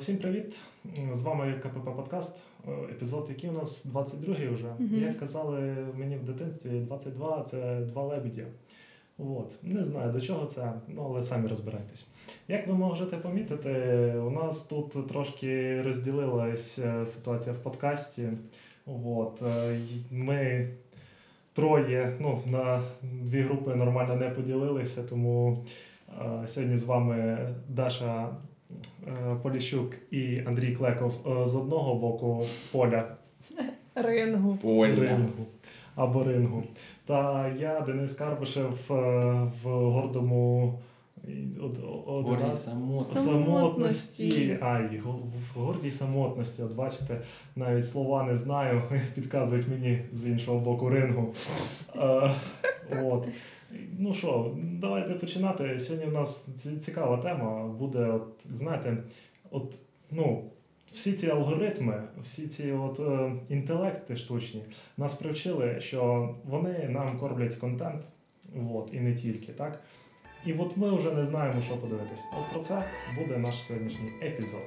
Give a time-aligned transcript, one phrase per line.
[0.00, 0.56] Всім привіт!
[1.12, 2.38] З вами КПП Подкаст.
[2.68, 4.74] Е, епізод, який у нас 22-й вже.
[4.78, 5.02] Мгм.
[5.02, 8.44] Як казали мені в дитинстві, 22 це два лебедя.
[9.18, 9.52] От.
[9.62, 12.08] Не знаю до чого це, ну але самі розбирайтесь.
[12.48, 13.70] Як ви можете помітити,
[14.18, 18.28] у нас тут трошки розділилась е, ситуація в подкасті.
[19.04, 19.42] От.
[19.42, 19.78] е,
[20.10, 20.68] Ми
[21.52, 25.64] троє ну, на дві групи нормально не поділилися, тому
[26.46, 28.36] сьогодні з вами Даша
[29.42, 31.12] Поліщук і Андрій Клеков
[31.42, 33.04] е, з одного боку поля
[33.94, 34.58] Рингу.
[35.02, 35.46] рингу
[35.94, 36.62] або рингу.
[37.06, 38.94] Та я, Денис Карбишев, е,
[39.62, 40.78] в гордому
[41.28, 43.18] і- од- од- Гордій самотності.
[43.18, 44.58] самотності.
[44.60, 45.00] Ай,
[45.54, 46.62] в гордій самотності.
[46.62, 47.20] От бачите,
[47.56, 48.82] навіть слова не знаю,
[49.14, 51.32] підказують мені з іншого боку рингу.
[51.96, 52.30] Е,
[53.02, 53.28] от.
[53.98, 55.78] Ну що, давайте починати.
[55.78, 56.48] Сьогодні в нас
[56.80, 58.96] цікава тема буде, от, знаєте,
[59.50, 59.74] от,
[60.10, 60.44] ну,
[60.94, 64.62] всі ці алгоритми, всі ці от, е, інтелекти штучні
[64.96, 68.02] нас привчили, що вони нам кормлять контент,
[68.74, 69.80] от, і не тільки, так?
[70.46, 72.24] І от ми вже не знаємо, що подивитись.
[72.38, 72.84] От про це
[73.18, 74.62] буде наш сьогоднішній епізод.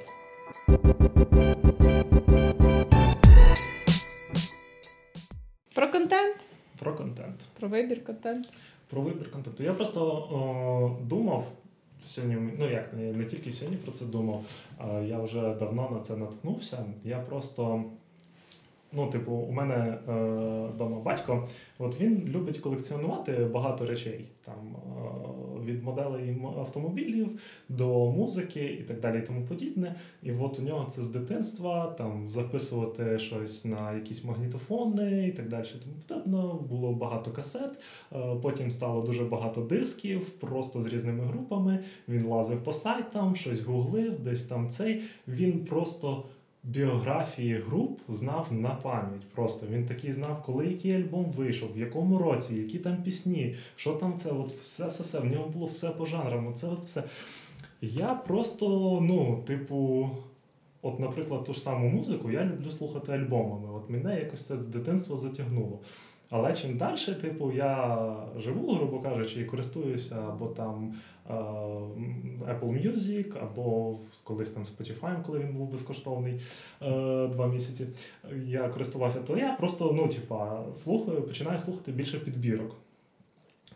[5.74, 6.38] Про контент,
[6.80, 7.40] Про контент.
[7.60, 8.50] про вибір контенту.
[8.90, 9.64] Про вибір контенту.
[9.64, 11.52] Я просто о, думав
[12.06, 14.44] сьогодні, ну як не, не тільки сьогодні про це думав,
[14.78, 16.86] а я вже давно на це наткнувся.
[17.04, 17.84] Я просто.
[18.92, 20.12] Ну, типу, у мене е,
[20.76, 21.48] вдома батько,
[21.80, 29.00] от він любить колекціонувати багато речей, там е, від моделей автомобілів до музики і так
[29.00, 29.96] далі, і тому подібне.
[30.24, 35.50] І от у нього це з дитинства, там записувати щось на якісь магнітофони і так
[35.50, 35.66] далі.
[35.84, 37.72] Тому подібно було багато касет.
[38.14, 41.80] Е, Потім стало дуже багато дисків, просто з різними групами.
[42.08, 45.02] Він лазив по сайтам, щось гуглив, десь там цей.
[45.28, 46.24] Він просто
[46.64, 49.30] біографії груп знав на пам'ять.
[49.36, 53.94] Просто він такий знав, коли який альбом вийшов, в якому році, які там пісні, що
[53.94, 55.20] там це, от все, все, все.
[55.20, 56.48] В нього було все по жанрам.
[56.48, 57.04] Оце от все.
[57.82, 58.68] Я просто,
[59.02, 60.10] ну, типу.
[60.82, 63.74] От, наприклад, ту ж саму музику я люблю слухати альбомами.
[63.74, 65.80] От мене якось це з дитинства затягнуло.
[66.30, 70.94] Але чим далі, типу, я живу, грубо кажучи, і користуюся або там
[71.30, 76.38] Apple Music, або колись там Spotify, коли він був безкоштовний е,
[77.28, 77.88] два місяці,
[78.46, 82.76] я користувався, то я просто, ну, типа, слухаю, починаю слухати більше підбірок.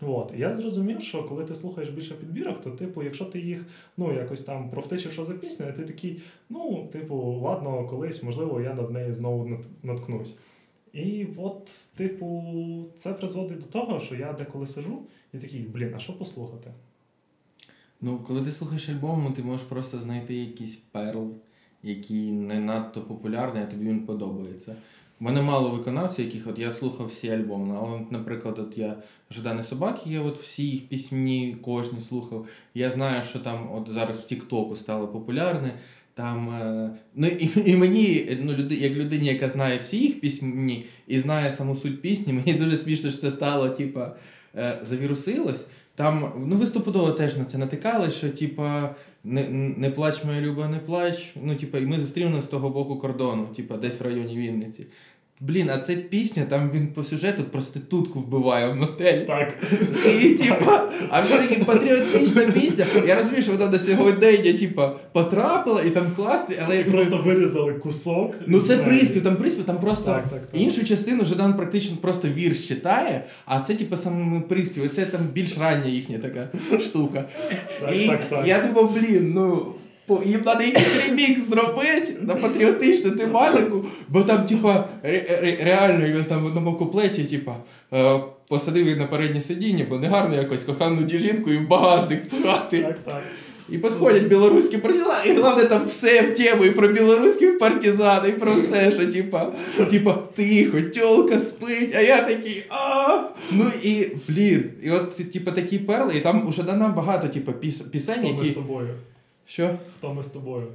[0.02, 3.66] От, я зрозумів, що коли ти слухаєш більше підбірок, то, типу, якщо ти їх
[3.98, 8.74] ну, якось там провтичив, що за пісня, ти такий, ну, типу, ладно, колись, можливо, я
[8.74, 10.38] над нею знову наткнусь.
[10.94, 12.44] І от, типу,
[12.96, 15.00] це призводить до того, що я деколи сижу
[15.34, 16.72] і такий, блін, а що послухати?
[18.06, 21.34] Ну, коли ти слухаєш альбом, ти можеш просто знайти якийсь перл,
[21.84, 24.76] який не надто популярний, а тобі він подобається.
[25.20, 27.76] У мене мало виконавців, яких от я слухав всі альбоми.
[27.80, 28.96] Але, наприклад, от я
[29.32, 32.48] Ждане собаки, я от всі їх пісні кожні слухав.
[32.74, 35.72] Я знаю, що там от зараз в Тіктоку стало популярне.
[36.14, 40.86] Там, е, ну і, і мені, ну, люди, як людині, яка знає всі їх пісні
[41.08, 44.16] і знає саму суть пісні, мені дуже смішно, що це стало, типа,
[44.56, 45.66] е, завірусилось.
[45.96, 50.68] Там, ну, ви стопудово теж на це натикали, що, типа, не, не плач, моя люба,
[50.68, 51.36] не плач.
[51.44, 54.86] Ну, типа, і ми зустрінемося з того боку кордону, типа, десь в районі Вінниці.
[55.48, 59.26] Блін, а це пісня, там він по сюжету проститутку вбиває в мотель.
[59.26, 59.54] Так.
[60.22, 62.86] І, типа, а вже таки патріотична пісня.
[63.08, 67.74] Я розумію, що вона до сьогодення, типа, потрапила і там класно, але І просто вирізали
[67.74, 68.36] кусок.
[68.48, 70.62] Ну це приспів, там приспів, там просто Так, так, так.
[70.62, 75.22] іншу частину Жадан практично просто вірш читає, а це типу саме приспів, і це там
[75.34, 76.48] більш рання їхня така
[76.80, 77.26] штука.
[77.94, 78.12] І
[78.46, 79.66] я думав, блін, ну.
[80.26, 86.24] Їм треба якийсь ремікс зробити на патріотичну тематику, бо там, типа, ре- ре- реально він
[86.24, 87.56] там в одному куплеті, типа,
[87.94, 92.80] е, посадив їх на переднє сидіння, бо негарно якось кохану діжінку і в багажник пхати.
[92.82, 93.24] Так, так.
[93.70, 98.32] І підходять білоруські партизани, і головне там все в тему, і про білоруських партизан, і
[98.32, 99.52] про все, що типа,
[99.92, 103.18] типа, тихо, тьолка спить, а я такий, а
[103.52, 107.28] Ну і блін, і от типа такі перли, і там уже дана багато
[107.60, 108.90] піс, пісень, ми з тобою?
[109.46, 109.70] Що?
[109.98, 110.68] Хто ми з тобою?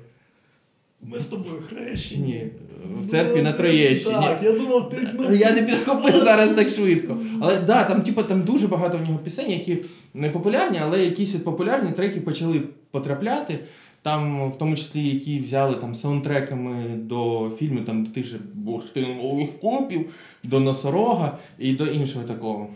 [1.03, 2.27] Ми з тобою хрещені.
[2.27, 2.47] Ні,
[3.01, 4.15] в церкві на Троєщині.
[4.15, 5.09] Так, я думав, ти.
[5.19, 7.17] Ну, Я не підхопив зараз так швидко.
[7.41, 9.79] Але да, там, типу, там дуже багато в нього пісень, які
[10.15, 13.59] не популярні, але якісь от популярні треки почали потрапляти.
[14.03, 19.61] Там, в тому числі, які взяли там саундтреками до фільмів, там до тих же бурштинових
[19.61, 22.69] копів, до носорога і до іншого такого.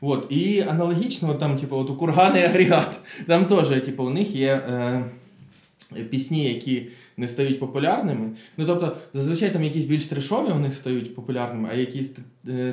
[0.00, 0.26] От.
[0.30, 4.52] І аналогічно, там, типу, от у кургани агрегат, там теж, типу, у них є.
[4.70, 5.04] Е,
[6.10, 6.86] пісні, які
[7.16, 8.30] не стають популярними.
[8.56, 12.12] Ну тобто, зазвичай там якісь більш трешові у них стають популярними, а якісь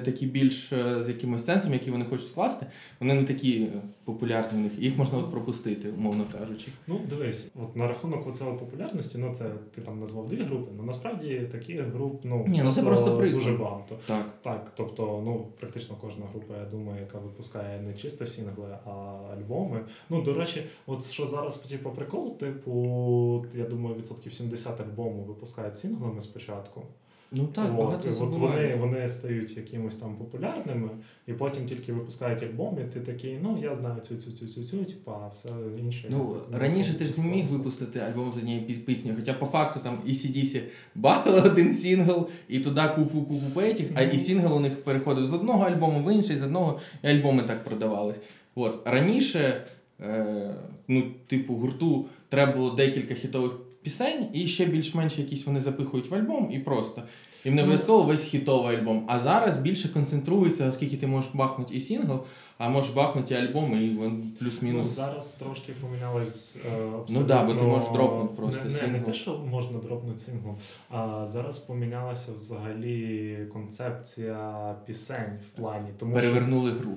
[0.06, 2.66] такі більш е, з якимось сенсом, які вони хочуть вкласти,
[3.00, 4.80] вони не такі е, популярні у них.
[4.80, 6.68] Їх можна от пропустити, умовно кажучи.
[6.88, 10.84] Ну, дивись, от на рахунок оцього популярності, ну це ти там назвав дві групи, ну
[10.84, 13.44] насправді таких груп ну, Ні, ну це просто приклад.
[13.44, 13.96] дуже багато.
[14.06, 14.25] Так.
[14.42, 18.90] Так, тобто, ну практично кожна група, я думаю, яка випускає не чисто сінгли, а
[19.34, 19.86] альбоми.
[20.10, 25.78] Ну, до речі, от що зараз типу, прикол, типу, я думаю, відсотків 70 альбому випускають
[25.78, 26.84] сінглами спочатку.
[27.31, 30.89] Ну так, от, багато і от вони, вони стають якимось там популярними,
[31.27, 34.63] і потім тільки випускають альбом, і ти такий, ну я знаю цю цю цю цю
[34.63, 36.07] цю, типу, а все інше.
[36.09, 39.79] Ну, раніше ти ж не міг випустити альбом з однієї пі- пісні, хоча по факту
[39.83, 40.62] там і CD
[40.95, 45.33] бахали один сингл, і туди купу купу поетів, а і сингл у них переходив з
[45.33, 48.18] одного альбому в інший, з одного, і альбоми так продавались.
[48.56, 48.81] От.
[48.85, 49.62] Раніше,
[50.01, 50.53] е,
[50.88, 53.51] ну, типу, гурту треба було декілька хітових
[53.92, 57.04] пісень, і ще більш-менш якісь вони запихують в альбом і просто.
[57.45, 59.06] І не Ну, обов'язково весь хітовий альбом.
[59.07, 62.16] А зараз більше концентрується, оскільки ти можеш бахнути і сингл,
[62.57, 64.88] а можеш бахнути і альбом, і він Ну, плюс-мінус.
[64.88, 66.56] зараз трошки помінялось.
[66.56, 66.60] Е,
[66.92, 70.19] Ну абсолютно- да, бо ти можеш дропнути просто не, не, не те, що можна дропнути
[70.19, 70.50] сингл,
[70.89, 75.88] а зараз помінялася взагалі концепція пісень в плані.
[76.00, 76.92] Тому що, Перевернули гру.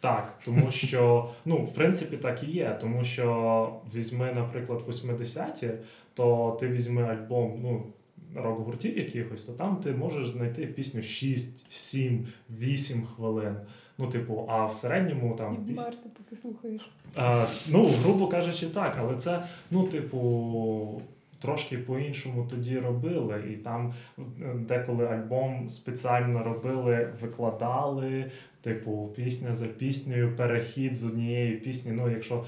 [0.00, 2.78] так, тому що, ну, в принципі, так і є.
[2.80, 5.70] Тому що візьми, наприклад, 80-ті,
[6.16, 7.82] то ти візьми альбом, ну.
[8.34, 12.26] Рок-гуртів якихось, то там ти можеш знайти пісню 6, 7,
[12.58, 13.56] 8 хвилин.
[13.98, 16.90] Ну, типу, а в середньому там І піс- вмерти, поки слухаєш.
[17.16, 21.02] а, ну, грубо кажучи, так, але це, ну, типу,
[21.40, 23.42] трошки по-іншому тоді робили.
[23.52, 24.22] І там е,
[24.54, 28.30] деколи альбом спеціально робили, викладали,
[28.66, 31.92] типу, пісня за піснею, перехід з однієї пісні.
[31.92, 32.44] Ну, якщо е,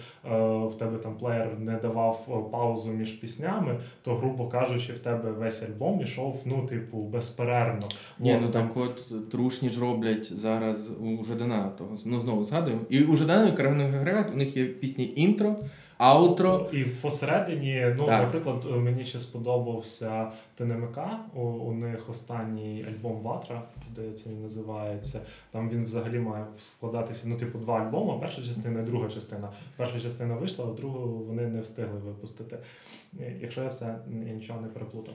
[0.66, 5.30] в тебе там плеєр не давав е, паузу між піснями, то, грубо кажучи, в тебе
[5.30, 7.88] весь альбом ішов, ну, типу, безперервно.
[8.18, 11.96] Ні, От, ну там- так от трушні ж роблять зараз у Жадана того.
[12.04, 12.82] Ну знову згадуємо.
[12.88, 13.62] І у Жадана і
[13.94, 15.56] агрегат у них є пісні інтро,
[15.98, 16.66] аутро.
[16.72, 18.22] І посередині, ну, Так.
[18.22, 20.98] наприклад, мені ще сподобався ТНМК.
[21.34, 23.62] У, у них останній альбом Ватра,
[23.92, 25.20] здається, він називається.
[25.50, 29.52] Там він взагалі має складатися, ну, типу, два альбоми, перша частина і друга частина.
[29.76, 32.58] Перша частина вийшла, а другу вони не встигли випустити.
[33.20, 35.14] Е, Якщо я все я нічого не переплутав.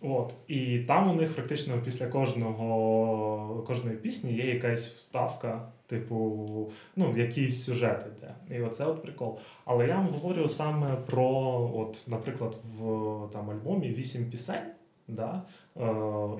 [0.00, 0.32] От.
[0.48, 7.64] І там у них практично після кожного кожної пісні є якась вставка, типу, ну, якийсь
[7.64, 8.34] сюжет йде.
[8.56, 9.38] І оце от прикол.
[9.64, 11.26] Але я вам говорю саме про,
[11.74, 12.84] от, наприклад, в
[13.32, 14.70] там альбомі вісім пісень,
[15.08, 15.42] да?
[15.76, 15.80] е,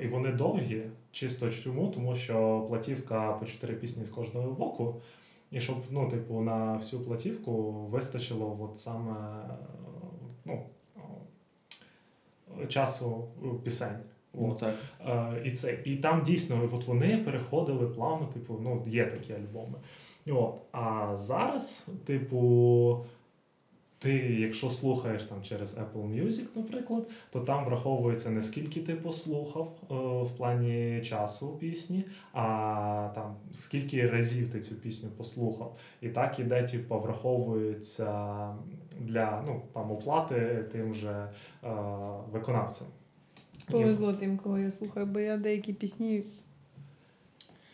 [0.02, 0.82] і вони довгі,
[1.12, 4.94] чисто чому, тому що платівка по чотири пісні з кожного боку.
[5.50, 9.44] І щоб ну, типу, на всю платівку вистачило от саме
[10.44, 10.62] ну,
[12.62, 13.28] е, часу
[13.64, 13.98] пісень.
[14.40, 14.74] Ну так.
[15.06, 19.78] Е, і це і там дійсно от вони переходили плавно, типу, ну є такі альбоми.
[20.26, 20.54] От.
[20.72, 23.04] А зараз, типу,
[24.04, 29.76] ти, якщо слухаєш там через Apple Music, наприклад, то там враховується не скільки ти послухав
[29.82, 29.94] е,
[30.24, 35.76] в плані часу пісні, а там скільки разів ти цю пісню послухав.
[36.00, 38.48] І так іде, типу, враховується
[39.00, 41.28] для ну, там, оплати тим же
[41.64, 41.68] е,
[42.32, 42.88] виконавцям.
[43.70, 46.22] Повезло тим, кого я слухаю, бо я деякі пісні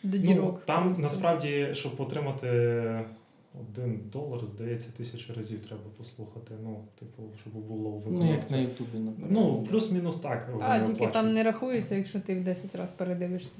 [0.03, 1.03] до Ну, там просто.
[1.03, 2.47] насправді, щоб отримати
[3.61, 6.51] один долар, здається, тисячу разів треба послухати.
[6.63, 8.57] Ну, типу, щоб було у Ну, як на.
[8.57, 9.31] Ютубі, наприклад.
[9.31, 10.49] Ну, плюс-мінус так.
[10.61, 11.13] А, тільки оплачують.
[11.13, 13.57] там не рахується, якщо ти в 10 разів передивишся.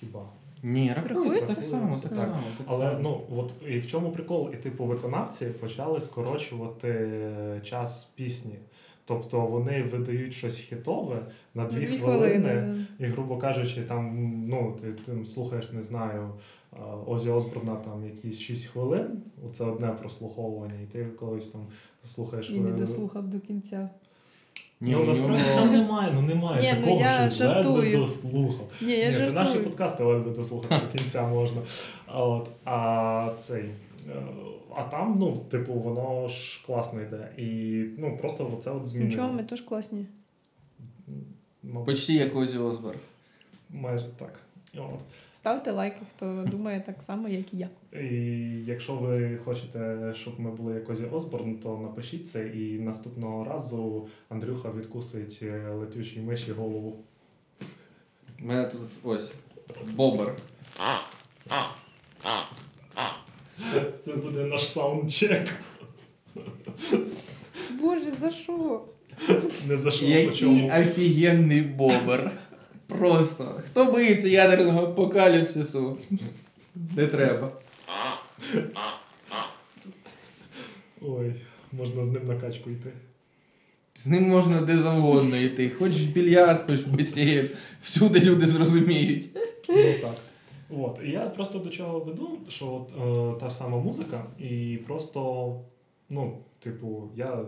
[0.00, 0.26] Хіба.
[0.62, 1.46] Ні, рахується Рахується?
[1.54, 2.18] так само, так Так.
[2.18, 2.42] само.
[2.58, 4.50] так Але ну от і в чому прикол?
[4.52, 7.10] І типу виконавці почали скорочувати
[7.64, 8.54] час пісні.
[9.04, 12.86] Тобто вони видають щось хітове на дві, Дві хвилини, хвилини.
[12.98, 14.16] і, грубо кажучи, там
[14.48, 16.30] ну ти, ти слухаєш, не знаю,
[17.06, 21.60] Озі Осборна там якісь 6 хвилин, це одне прослуховування, і ти колись там
[22.04, 23.88] слухаєш І не дослухав до кінця.
[24.80, 28.66] Ні, ну, у насправді там немає, ну немає Ні, ну, такого, я що ледве дослухав.
[28.80, 31.60] Ні, я Ні, це наші подкасти ледве дослухати до кінця можна.
[32.06, 33.64] А, от, а цей.
[34.08, 34.22] Е,
[34.76, 37.28] А там, ну, типу, воно ж класно йде.
[37.36, 37.44] І
[37.98, 39.10] ну, просто це от змінило.
[39.10, 40.06] Нічого, ми теж класні.
[41.62, 42.98] Мабуть, Почти як Озі Осборн.
[43.70, 44.40] майже так.
[44.76, 45.00] От.
[45.32, 47.68] Ставте лайки, хто думає так само, як і я.
[48.00, 48.16] І
[48.66, 54.08] якщо ви хочете, щоб ми були як Озі Осборн, то напишіть це, і наступного разу
[54.28, 56.96] Андрюха відкусить е, летючій миші голову.
[58.42, 59.34] У мене тут ось
[59.94, 60.34] бобер.
[64.04, 65.48] Це буде наш саундчек.
[67.80, 68.84] Боже, за що?
[69.68, 70.70] Не за що по Який чому.
[70.80, 72.30] офігенний бобер.
[72.86, 73.60] Просто.
[73.70, 75.98] Хто боїться ядерного апокаліпсису?
[76.96, 77.52] Не треба.
[81.00, 81.34] Ой,
[81.72, 82.90] можна з ним на качку йти.
[83.96, 85.70] З ним можна де завгодно йти.
[85.70, 87.48] Хочеш в більярд, хочеш в басейн.
[87.82, 89.28] Всюди люди зрозуміють.
[89.68, 90.16] Ну так.
[90.78, 91.00] От.
[91.04, 92.88] І я просто до чого веду, що от,
[93.36, 95.54] е, та ж сама музика, і просто,
[96.08, 97.44] ну, типу, я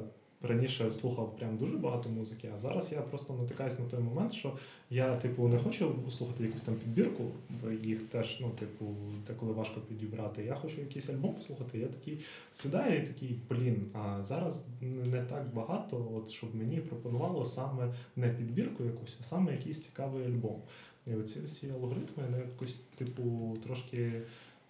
[0.49, 4.52] раніше слухав прям дуже багато музики, а зараз я просто натикаюсь на той момент, що
[4.90, 7.25] я, типу, не хочу слухати якусь там підбірку,
[7.62, 8.85] бо їх теж, ну, типу,
[9.26, 10.45] деколи важко підібрати.
[10.45, 11.78] Я хочу якийсь альбом послухати.
[11.78, 12.19] Я такий
[12.52, 18.28] сідаю і такий, блін, а зараз не так багато, от, щоб мені пропонувало саме не
[18.28, 20.57] підбірку якусь, а саме якийсь цікавий альбом.
[21.06, 24.23] І оці всі алгоритми, вони якось, типу, трошки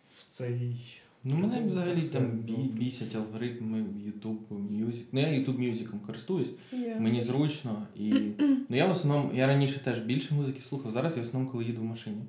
[0.08, 0.76] в цей.
[1.24, 2.56] Ну, мене взагалі Це, там ну.
[2.56, 5.02] бі- бісять алгоритми YouTube Music.
[5.12, 6.96] Ну, я YouTube Music користуюсь, Я.
[7.00, 7.86] мені зручно.
[7.96, 8.10] І...
[8.68, 11.64] Ну, я в основному, я раніше теж більше музики слухав, зараз я в основному, коли
[11.64, 12.22] їду в машині.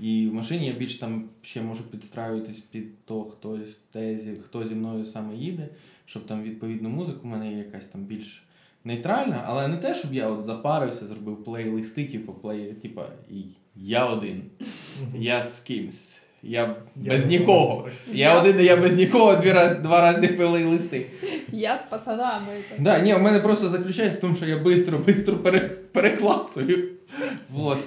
[0.00, 3.58] І в машині я більш там ще можу підстраюватись під то, хто,
[3.90, 5.68] те, зі, хто зі мною саме їде,
[6.06, 8.44] щоб там відповідну музику в мене є якась там більш
[8.84, 13.44] нейтральна, але не те, щоб я от запарився, зробив плейлисти, типу, плей, типу, і
[13.76, 14.42] я один,
[15.14, 16.22] я з кимсь.
[16.44, 17.82] Я без нікого.
[17.82, 18.16] так.
[18.16, 21.06] Я один, і я без нікого, дві раз, два різні плейлисти.
[21.52, 22.46] Я з пацанами.
[22.70, 22.82] так.
[22.82, 25.60] Да, ні, у мене просто заключається в тому, що я бистро, бистро пере,
[25.92, 26.88] переклацую.
[27.50, 27.78] Вот.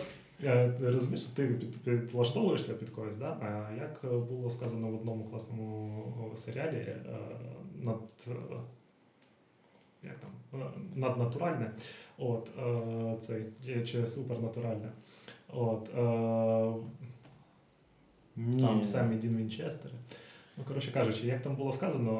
[0.43, 3.37] Е, ти Розумієш, що ти під, підлаштовуєшся під когось, да?
[3.41, 6.97] а як е, було сказано в одному класному серіалі е,
[7.83, 7.99] над.
[10.05, 10.62] Як там?
[10.62, 11.71] Е, Наднатуральне.
[12.17, 13.43] От, е, цей,
[13.85, 14.91] чи супернатуральне.
[15.53, 16.74] От, е,
[18.35, 18.62] Ні.
[18.62, 19.91] там Сем і Дін Вінчестер.
[20.57, 22.12] Ну, коротше кажучи, як там було сказано,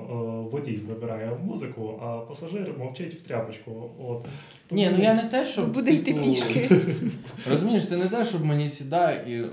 [0.52, 3.92] водій вибирає музику, а пасажир мовчить в тряпочку.
[4.00, 4.28] От.
[4.72, 5.74] Ні, ну я не те, щоб.
[5.74, 6.70] буде йти типу, пішки.
[7.50, 9.46] Розумієш, це не те, щоб мені сідає і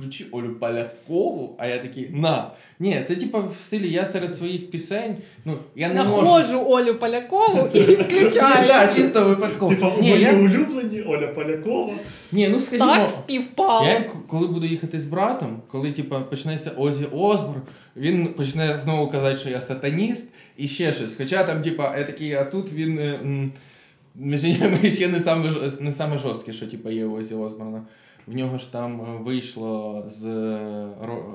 [0.00, 2.50] включи Олю Полякову, а я такий на.
[2.78, 5.16] Ні, це типа в стилі я серед своїх пісень.
[5.44, 6.22] Ну, я не можу.
[6.22, 8.68] Находжу Олю Полякову і включаю.
[8.68, 9.74] да, чисто випадково.
[9.74, 11.92] Типа, мої я, улюблені Оля Полякова.
[12.32, 12.94] ні, ну скажімо.
[12.94, 13.86] Так співпало.
[13.86, 17.56] Я коли буду їхати з братом, коли типа почнеться Озі Осбор,
[17.96, 21.14] він почне знову казати, що я сатаніст і ще щось.
[21.16, 22.98] Хоча там, типа, я такий, а тут він.
[22.98, 23.20] е,
[24.14, 24.40] Між
[24.94, 27.82] ще не саме, не саме жорстке, що типа, є Озі Осборна.
[28.30, 30.24] В нього ж там е, вийшло з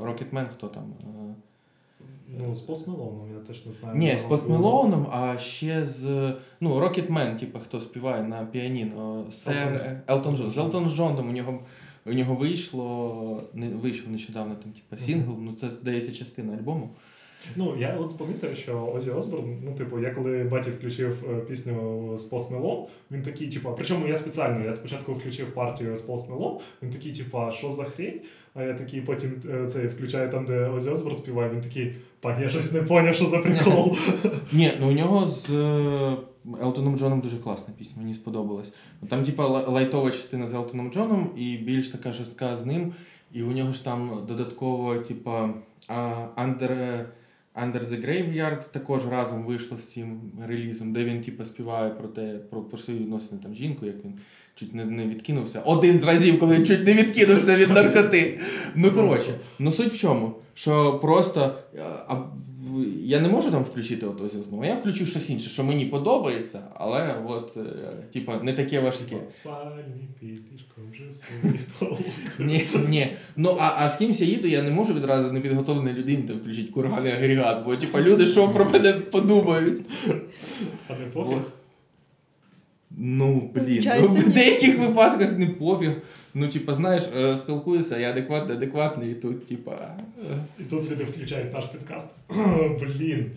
[0.01, 0.83] Rocketman, хто там?
[1.01, 1.35] Е,
[2.39, 3.97] Ну, з Post Malone 'ом, я теж не знаю.
[3.97, 4.29] Ні, з було.
[4.29, 6.33] Post Malone 'ом, а ще з.
[6.61, 9.25] Ну, Rocketman, типу, хто співає на піаніно.
[9.31, 10.35] Сер Елтон.
[10.35, 10.51] Елтон Джон.
[10.51, 11.59] З Елтон Джоном у нього,
[12.05, 13.41] у нього вийшло.
[13.53, 16.89] Не, вийшов нещодавно там, типу, сингл, ну це здається частина альбому.
[17.55, 22.17] Ну, я от помітив, що Озі Осборн, ну, типу, я коли баті включив е, пісню
[22.17, 26.31] з Post Malone, він такий, типу, причому я спеціально, я спочатку включив партію з Post
[26.31, 28.21] Malone, він такий, типу, що за хрень?
[28.53, 32.39] А я такий потім е, цей включаю там, де Озі Осборн співає, він такий, так,
[32.41, 33.95] я щось не поняв, що за прикол.
[34.51, 35.49] Ні, ну у нього з
[36.61, 38.73] Елтоном Джоном дуже класна пісня, мені сподобалась.
[39.09, 42.93] Там, типа, лайтова частина з Елтоном Джоном і більш така жорстка з ним.
[43.31, 45.49] І у нього ж там додатково, типа,
[45.87, 46.27] а,
[47.63, 52.39] Under, the Graveyard також разом вийшло з цим релізом, де він, типу, співає про те,
[52.49, 54.13] про, про свої відносини там жінку, як він
[54.55, 55.59] чуть не, не відкинувся.
[55.59, 58.39] Один з разів, коли чуть не відкинувся від наркоти.
[58.75, 60.35] Ну, коротше, ну суть в чому?
[60.53, 61.55] Що просто.
[62.07, 62.15] А,
[63.03, 64.65] я не можу там включити от ось знову.
[64.65, 67.61] Я включу щось інше, що мені подобається, але от, е,
[68.13, 69.15] типа, не таке важке.
[72.39, 73.17] Ні, ні.
[73.35, 76.71] Ну а, а з кимсь я їду, я не можу відразу непідготовленій людині там включити
[76.71, 79.81] курганий агрегат, бо типа люди що про мене подумають.
[80.89, 81.51] А не пофіг.
[82.97, 83.83] Ну, блін.
[84.01, 85.91] Ну, в деяких випадках не пофіг.
[86.37, 89.71] Ну, типа, знаєш, е, спілкуюся, я адекватний, адекватний, і тут, типа.
[89.71, 92.09] е, І тут люди включають наш підкаст.
[92.99, 93.31] Блін,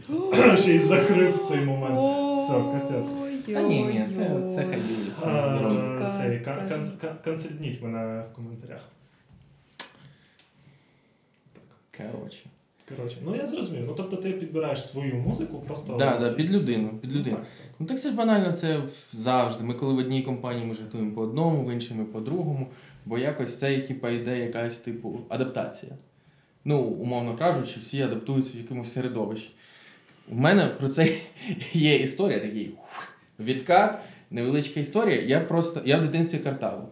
[0.63, 1.99] ще й закрив цей момент.
[2.45, 3.09] Все, капець.
[3.47, 4.79] Та ні, ні, це, це хай
[6.69, 8.81] кан- Канцельніть мене в коментарях.
[11.97, 12.47] Коротше.
[12.97, 13.85] Коротше, ну я зрозумів.
[13.87, 15.97] Ну тобто ти підбираєш свою музику просто.
[15.99, 17.37] Да, да, під людину, під людину.
[17.37, 17.71] Так, так.
[17.79, 18.81] Ну так це ж банально, це
[19.13, 19.65] завжди.
[19.65, 22.67] Ми коли в одній компанії ми жартуємо по одному, в іншій ми по другому,
[23.09, 25.93] бо якось це типа, йде якась типу адаптація.
[26.65, 29.51] Ну, умовно кажучи, всі адаптуються в якомусь середовищі.
[30.31, 31.17] У мене про це
[31.73, 32.75] є історія, такий
[33.41, 33.99] відкат,
[34.31, 35.23] невеличка історія.
[35.23, 36.89] Я просто я в дитинстві картавив.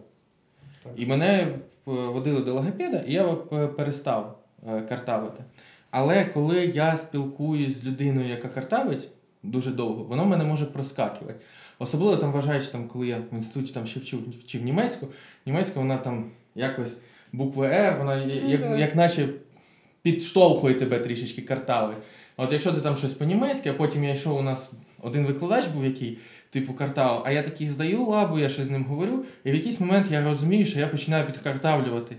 [0.95, 5.43] І мене е, водили до логопеда, і я е, перестав е, картавити.
[5.91, 9.09] Але коли я спілкуюсь з людиною, яка картавить,
[9.43, 10.03] дуже довго.
[10.03, 11.39] Воно мене може проскакувати.
[11.79, 15.07] Особливо там вважаючи, там, коли я в інституті там ще вчив, вчив німецьку,
[15.45, 16.97] німецька вона там якось
[17.31, 19.29] букви Р, вона Ну, як, як наче
[20.01, 21.93] підштовхує тебе трішечки картави.
[22.37, 25.67] А От якщо ти там щось по-німецьки, а потім я йшов, у нас один викладач
[25.67, 26.17] був, який,
[26.49, 29.79] типу, картав, а я такий здаю лабу, я щось з ним говорю, і в якийсь
[29.79, 32.15] момент я розумію, що я починаю підкартавлювати.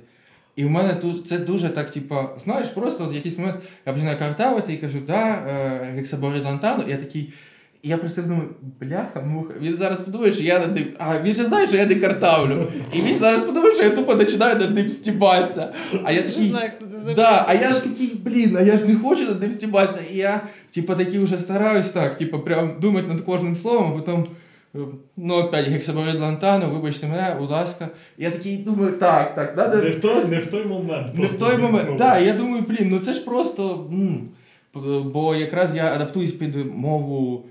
[0.57, 3.93] І в мене тут це дуже так, типу, знаєш, просто от в якийсь момент я
[3.93, 7.33] починаю картавити і кажу, да, е, лантану, і я такий.
[7.83, 8.43] І я просто думаю,
[8.81, 10.85] бляха, муха, він зараз подумає, що я над ним.
[10.99, 12.67] А він же знає, що я не картавлю.
[12.95, 15.73] І він зараз подумає, що я тупо починаю над ним стібатися.
[16.05, 16.49] А я такий.
[16.49, 19.43] знаю, хто це Да, а я ж такий, блін, а я ж не хочу над
[19.43, 19.99] ним стібатися.
[20.13, 20.41] І я,
[20.75, 24.25] типу, такий вже стараюсь так, типу, прям думати над кожним словом, а потім.
[24.75, 24.79] е,
[25.17, 27.89] Ну, опять гексаборид лантану, вибачте мене, будь ласка.
[28.19, 29.77] Я такий думаю, так, так, надо.
[29.77, 31.15] Не в той, не в той момент.
[31.19, 31.99] Не в той момент.
[31.99, 33.87] Так, я думаю, блін, ну це ж просто.
[33.93, 34.21] м,
[35.13, 37.45] Бо якраз я адаптуюсь під мову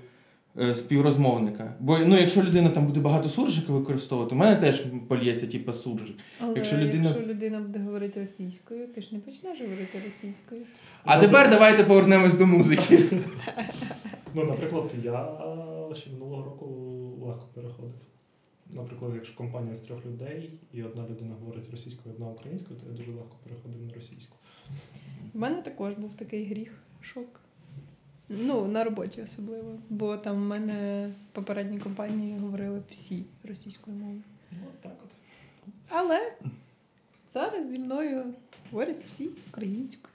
[0.74, 1.74] співрозмовника.
[1.80, 6.16] Бо ну, якщо людина там буде багато суржика використовувати, у мене теж полється, типу, суржик.
[6.40, 7.60] Але Якщо якщо людина- людина...
[7.60, 10.60] буде говорити російською, ти ж не почнеш говорити російською.
[11.04, 13.04] А тепер давайте повернемось до музики.
[14.34, 15.28] Ну, наприклад, я
[15.94, 16.66] ще минулого року
[17.26, 17.94] легко переходив.
[18.70, 22.96] Наприклад, якщо компанія з трьох людей, і одна людина говорить російською, одна українською, то я
[22.96, 24.36] дуже легко переходив на російську.
[25.34, 27.40] У мене також був такий гріх, шок.
[28.28, 29.72] Ну, на роботі особливо.
[29.90, 34.22] Бо там в мене в попередній компанії говорили всі російською мовою.
[34.52, 35.10] Ну, от так от.
[35.88, 36.32] Але
[37.34, 38.24] зараз зі мною
[38.70, 40.14] говорять всі українською.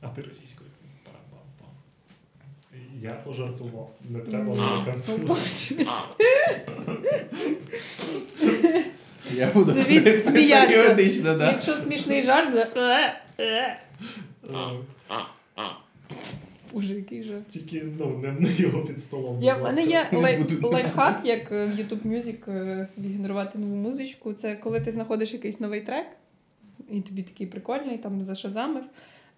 [0.00, 0.70] А ти російською.
[3.00, 3.90] Я пожартував.
[4.10, 5.24] Не треба Ну, мене О, cancel ювати.
[5.26, 5.86] Боже.
[9.34, 11.36] Я буду Це він сміятися.
[11.40, 12.54] Якщо смішний жарт,
[16.72, 16.78] «Е, е».
[16.78, 17.50] Е, Уже який жарт.
[17.50, 19.42] Тільки ну, не, не його під столом.
[19.42, 23.76] Я, в мене є лайф, лайфхак, як е, в YouTube Music е, собі генерувати нову
[23.76, 24.32] музичку.
[24.32, 26.06] Це коли ти знаходиш якийсь новий трек,
[26.90, 28.84] і тобі такий прикольний, там зашазамив,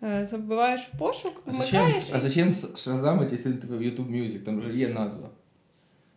[0.03, 2.11] е, забиваєш в пошук, А зачем, вмикаєш.
[2.13, 4.39] а і- зачем шазамить, якщо він тебе в YouTube Music?
[4.39, 5.29] Там же є назва.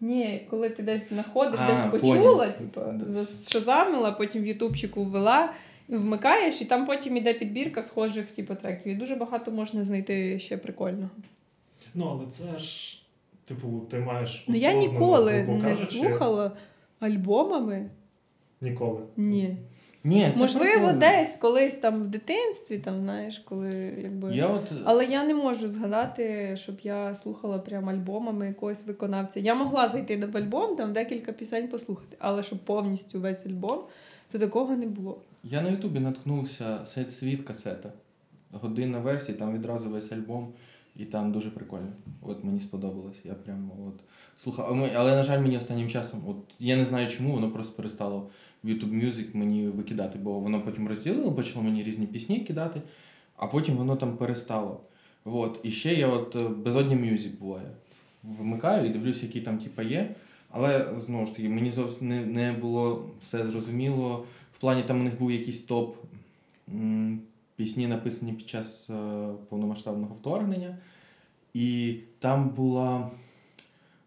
[0.01, 5.47] Ні, коли ти десь знаходиш, А, десь почула, типу, зашазамила, потім в ютубчику ввела, і
[5.87, 8.91] вмикаєш, і там потім іде підбірка схожих типу, треків.
[8.91, 11.09] І дуже багато можна знайти ще прикольного.
[11.93, 13.01] Ну, але це ж,
[13.45, 14.45] типу, ти маєш.
[14.47, 16.51] Ну я ніколи не кажучи, слухала
[16.99, 17.89] альбомами.
[18.61, 19.01] Ніколи.
[19.17, 19.57] Ні.
[20.03, 20.99] Ні, це Можливо, прикольно.
[20.99, 24.35] десь колись там в дитинстві, там, знаєш, коли якби.
[24.35, 24.71] Я от...
[24.85, 29.39] Але я не можу згадати, щоб я слухала прям альбомами якогось виконавця.
[29.39, 33.81] Я могла зайти в альбом, там декілька пісень послухати, але щоб повністю весь альбом,
[34.31, 35.17] то такого не було.
[35.49, 37.91] Я на Ютубі наткнувся світ касета.
[38.51, 40.53] Годинна версія, там відразу весь альбом,
[40.95, 41.87] і там дуже прикольно.
[42.21, 43.17] От мені сподобалось.
[43.23, 43.99] Я прям от
[44.43, 44.89] слухав.
[44.95, 48.29] Але, на жаль, мені останнім часом, от я не знаю чому, воно просто перестало
[48.63, 52.81] в YouTube Music мені викидати, бо воно потім розділило, почало мені різні пісні кидати,
[53.37, 54.81] а потім воно там перестало.
[55.25, 55.59] От.
[55.63, 57.67] І ще я от е, безодня Music буває.
[58.23, 60.15] Вмикаю і дивлюся, які там типа є.
[60.51, 64.25] Але знову ж таки, мені зовсім не, не було все зрозуміло.
[64.57, 65.97] В плані там у них був якийсь топ
[67.55, 70.77] пісні, написані під час е, повномасштабного вторгнення.
[71.53, 73.11] І там була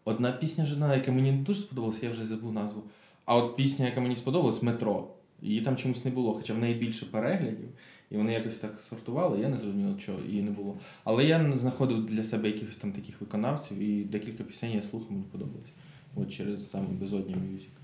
[0.04, 2.82] одна пісня жена, яка мені не дуже сподобалася, я вже забув назву.
[3.24, 5.08] А от пісня, яка мені сподобалась, метро.
[5.42, 7.68] Її там чомусь не було, хоча в неї більше переглядів,
[8.10, 10.78] і вони якось так сортували, я не зрозумів, чого її не було.
[11.04, 15.24] Але я знаходив для себе якихось там таких виконавців, і декілька пісень я слухав, мені
[15.32, 15.70] подобалось.
[16.16, 17.79] От через саме безодня мюзик.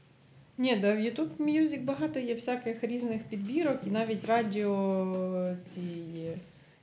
[0.59, 5.81] Ні, да, в YouTube Music багато є всяких різних підбірок, і навіть радіо ці
[6.15, 6.35] є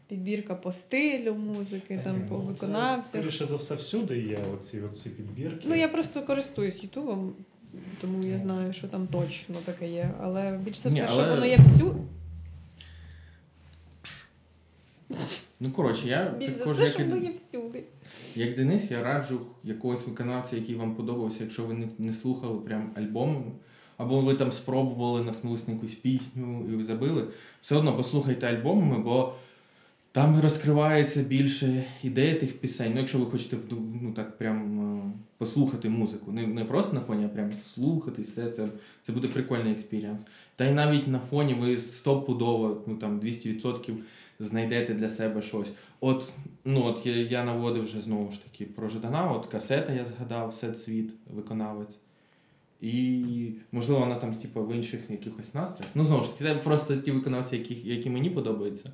[0.08, 2.56] підбірка по стилю музики, там по Ну,
[3.02, 3.02] це.
[3.02, 5.66] Скоріше за все, всюди є оці, оці підбірки.
[5.66, 7.34] Ну я просто користуюсь Ютубом,
[8.02, 10.12] тому я знаю, що там точно таке є.
[10.22, 11.96] Але більш за Ні, все, але- що воно є всю.
[15.60, 17.84] Ну, коротше, я Більш за все, як, що воно є всюди.
[18.36, 22.92] Як Денис, я раджу якогось виконавця, який вам подобався, якщо ви не, не слухали прям
[22.96, 23.52] альбомами,
[23.98, 27.24] або ви там спробували, наткнулись на якусь пісню і забили,
[27.62, 29.34] все одно послухайте альбомами, бо
[30.14, 32.92] там розкривається більше ідеї тих пісень.
[32.94, 33.58] Ну, якщо ви хочете
[34.02, 34.93] ну, так прям е,
[35.38, 36.32] послухати музику.
[36.32, 38.68] Не, не просто на фоні, а прям слухати все це.
[39.02, 40.22] Це буде прикольний experience.
[40.56, 43.96] Та й навіть на фоні ви стопудово, ну там 200%
[44.40, 45.68] знайдете для себе щось.
[46.00, 46.24] От,
[46.66, 50.54] ну от я, я наводив вже знову ж таки про Жадана, от касета я згадав,
[50.54, 51.98] Сет Світ, виконавець.
[52.82, 55.92] І можливо вона там, типу, в інших якихось настроях.
[55.96, 58.90] Ну, знову ж таки, це просто ті виконавці, які, які мені подобаються.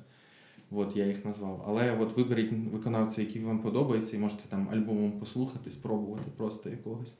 [0.70, 1.64] От я їх назвав.
[1.66, 7.14] Але от виберіть виконавця, який вам подобається, і можете там альбомом послухати, спробувати просто якогось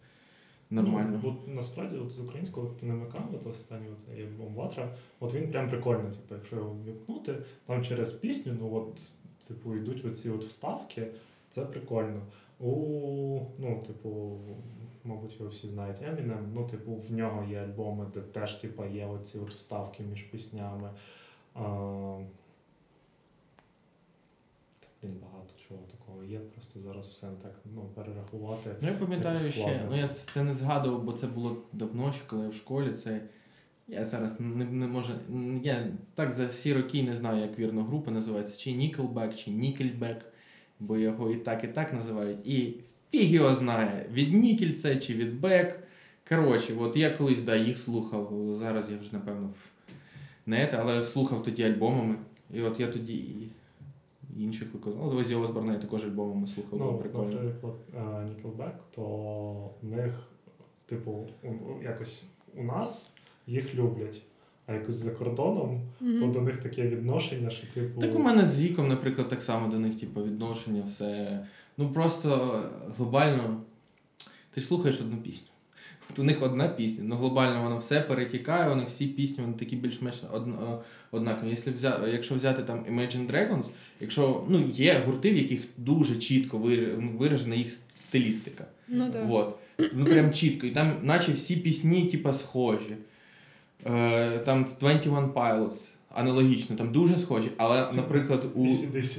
[0.71, 1.21] нормального.
[1.23, 5.69] Ну, от, насправді, от з українського ТНМК, от останній от, альбом Ватра, от він прям
[5.69, 6.13] прикольний.
[6.13, 7.35] Типу, якщо його ввікнути,
[7.67, 9.01] там через пісню, ну от,
[9.49, 11.07] типу, йдуть оці от вставки,
[11.49, 12.21] це прикольно.
[12.61, 14.39] У, ну, типу,
[15.05, 19.07] мабуть, ви всі знаєте Eminem, ну, типу, в нього є альбоми, де теж типу, є
[19.07, 20.91] оці от вставки між піснями.
[21.55, 22.19] А,
[25.03, 28.71] Блін, багато чого такого є, просто зараз все не так ну, перерахувати.
[28.81, 32.23] Ну, я пам'ятаю ще, ну я це, це не згадував, бо це було давно, ще
[32.27, 32.93] коли я в школі.
[32.93, 33.21] Це
[33.89, 35.13] я зараз не, не можу.
[35.63, 40.21] Я так за всі роки не знаю, як вірно група називається, чи Nickelback, чи Nickelback,
[40.81, 42.47] бо його і так, і так називають.
[42.47, 42.75] І
[43.11, 45.81] фіг його знає, від Нікель це чи від Бек.
[46.29, 48.57] Коротше, от я колись да, їх слухав.
[48.59, 49.51] Зараз я вже напевно
[50.47, 52.15] не це, але слухав тоді альбомами.
[52.55, 53.49] І от я тоді
[54.39, 55.13] інших виконав.
[55.15, 57.43] Ну, Озі Осборна я також альбомами слухав, було Ну, прикольно.
[57.43, 59.05] наприклад, е, Nickelback, то
[59.83, 60.13] в них,
[60.87, 61.27] типу,
[61.83, 62.25] якось
[62.57, 63.13] у нас
[63.47, 64.23] їх люблять,
[64.67, 68.01] а якось за кордоном, то до них таке відношення, що типу.
[68.01, 71.41] Так у мене з віком, наприклад, так само до них, типу, відношення, все.
[71.79, 72.61] Ну просто
[72.99, 73.61] глобально.
[74.51, 75.49] Ти ж слухаєш одну пісню.
[76.13, 79.77] От у них одна пісня, ну глобально воно все перетікає, вони всі пісні, вони такі
[79.77, 80.15] більш-менш
[81.11, 81.51] однакові.
[81.51, 83.65] Якщо взяти, якщо взяти там Imagine Dragons,
[84.01, 86.59] якщо ну, є гурти, в яких дуже чітко
[87.19, 88.65] виражена їх стилістика.
[88.89, 89.27] Ну так.
[89.27, 89.59] Вот.
[89.95, 90.67] Ну прям чітко.
[90.67, 92.97] І там, наче всі пісні, типа, схожі.
[93.87, 97.51] Е, там 21 Pilots, аналогічно, там дуже схожі.
[97.57, 98.67] Але, наприклад, у.
[98.67, 99.19] DC-10.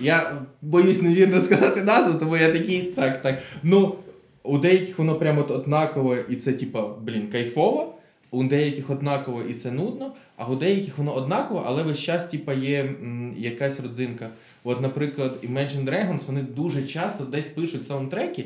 [0.00, 3.42] Я боюсь невірно сказати назву, тому я такий, так, так.
[3.62, 3.94] Ну,
[4.42, 7.94] у деяких воно прямо от однакове, і це, типа, блін, кайфово,
[8.30, 12.52] у деяких однаково і це нудно, а у деяких воно однаково, але весь час, типа,
[12.52, 14.28] є м, якась родзинка.
[14.64, 18.44] От, наприклад, Imagine Dragons, вони дуже часто десь пишуть саундтреки,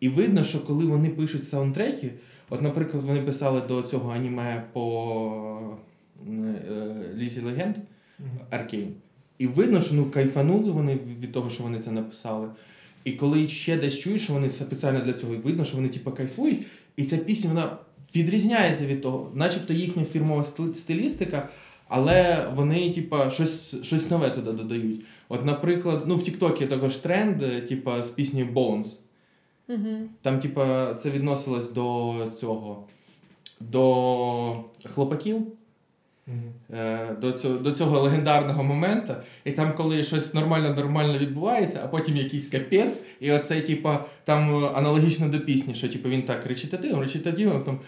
[0.00, 2.10] і видно, що коли вони пишуть саундтреки,
[2.50, 5.76] от, наприклад, вони писали до цього аніме по
[6.28, 6.54] е,
[7.16, 7.76] Лізі Легенд.
[8.50, 8.94] Аркейн.
[9.38, 12.48] І видно, що ну кайфанули вони від того, що вони це написали.
[13.06, 16.12] І коли ще десь чуєш, що вони спеціально для цього, і видно, що вони типу,
[16.12, 16.66] кайфують,
[16.96, 17.76] і ця пісня вона
[18.16, 21.48] відрізняється від того, начебто їхня фірмова стилістика,
[21.88, 25.00] але вони, типа, щось, щось нове туди додають.
[25.28, 28.86] От, наприклад, ну в Тіктокі також тренд, е, типа, з піснею Bones.
[29.68, 30.08] Угу.
[30.22, 32.86] Там, типа, це відносилось до цього,
[33.60, 35.46] до хлопаків.
[36.74, 42.16] Е, до цього, до цього легендарного моменту, і там, коли щось нормально-нормально відбувається, а потім
[42.16, 47.00] якийсь капець, і оце, типа, там е, аналогічно до пісні, що типу, він так речитативом,
[47.00, 47.78] речитативом, там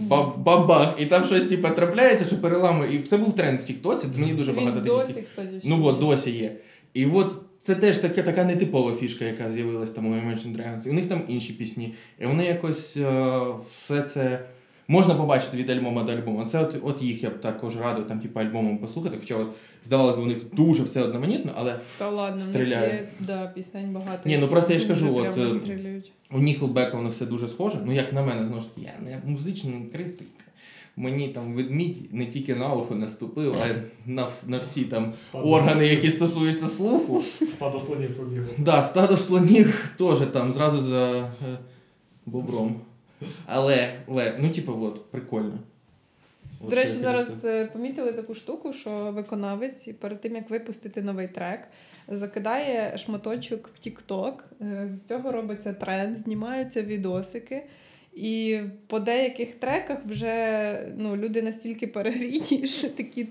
[0.00, 2.96] ба- бабах, і там щось типа трапляється, що переламує.
[2.96, 4.92] І це був тренд в Тіктоці, мені дуже багато таких.
[4.92, 6.56] досі, кстати, Ну от досі є.
[6.94, 10.86] І от це теж таке, така нетипова фішка, яка з'явилась там у Imagine Dragons.
[10.86, 11.94] І у них там інші пісні.
[12.20, 13.40] І вони якось е,
[13.84, 14.38] все це
[14.92, 16.44] можна побачити від альбома до альбому.
[16.44, 19.16] Це от, от їх я б також радив там, типу, альбомом послухати.
[19.20, 19.48] Хоча от
[19.84, 22.92] здавалося б, у них дуже все одноманітно, але Та ладно, Стріляє.
[22.92, 24.28] є да, пісень багато.
[24.28, 26.02] Ні, ну просто я ж кажу, от, е,
[26.32, 27.78] у Nickelback воно все дуже схоже.
[27.86, 30.26] Ну, як на мене, знову ж таки, я не музичний критик.
[30.96, 33.72] Мені там ведмідь не тільки на ухо наступив, а й
[34.06, 37.22] на, на всі там Стадо органи, слонів- які стосуються слуху.
[37.52, 38.46] Стадо слонів побігло.
[38.58, 41.28] Да, стадо слонів теж там зразу за е,
[42.26, 42.74] бобром.
[43.46, 45.58] Але, але, ну, типу, от, прикольно.
[46.60, 51.28] От До речі, зараз е, помітили таку штуку, що виконавець перед тим як випустити новий
[51.28, 51.60] трек,
[52.08, 54.32] закидає шматочок в TikTok.
[54.62, 57.62] Е, З цього робиться тренд, знімаються відосики.
[58.14, 63.28] І по деяких треках вже ну, люди настільки перегріті, що такі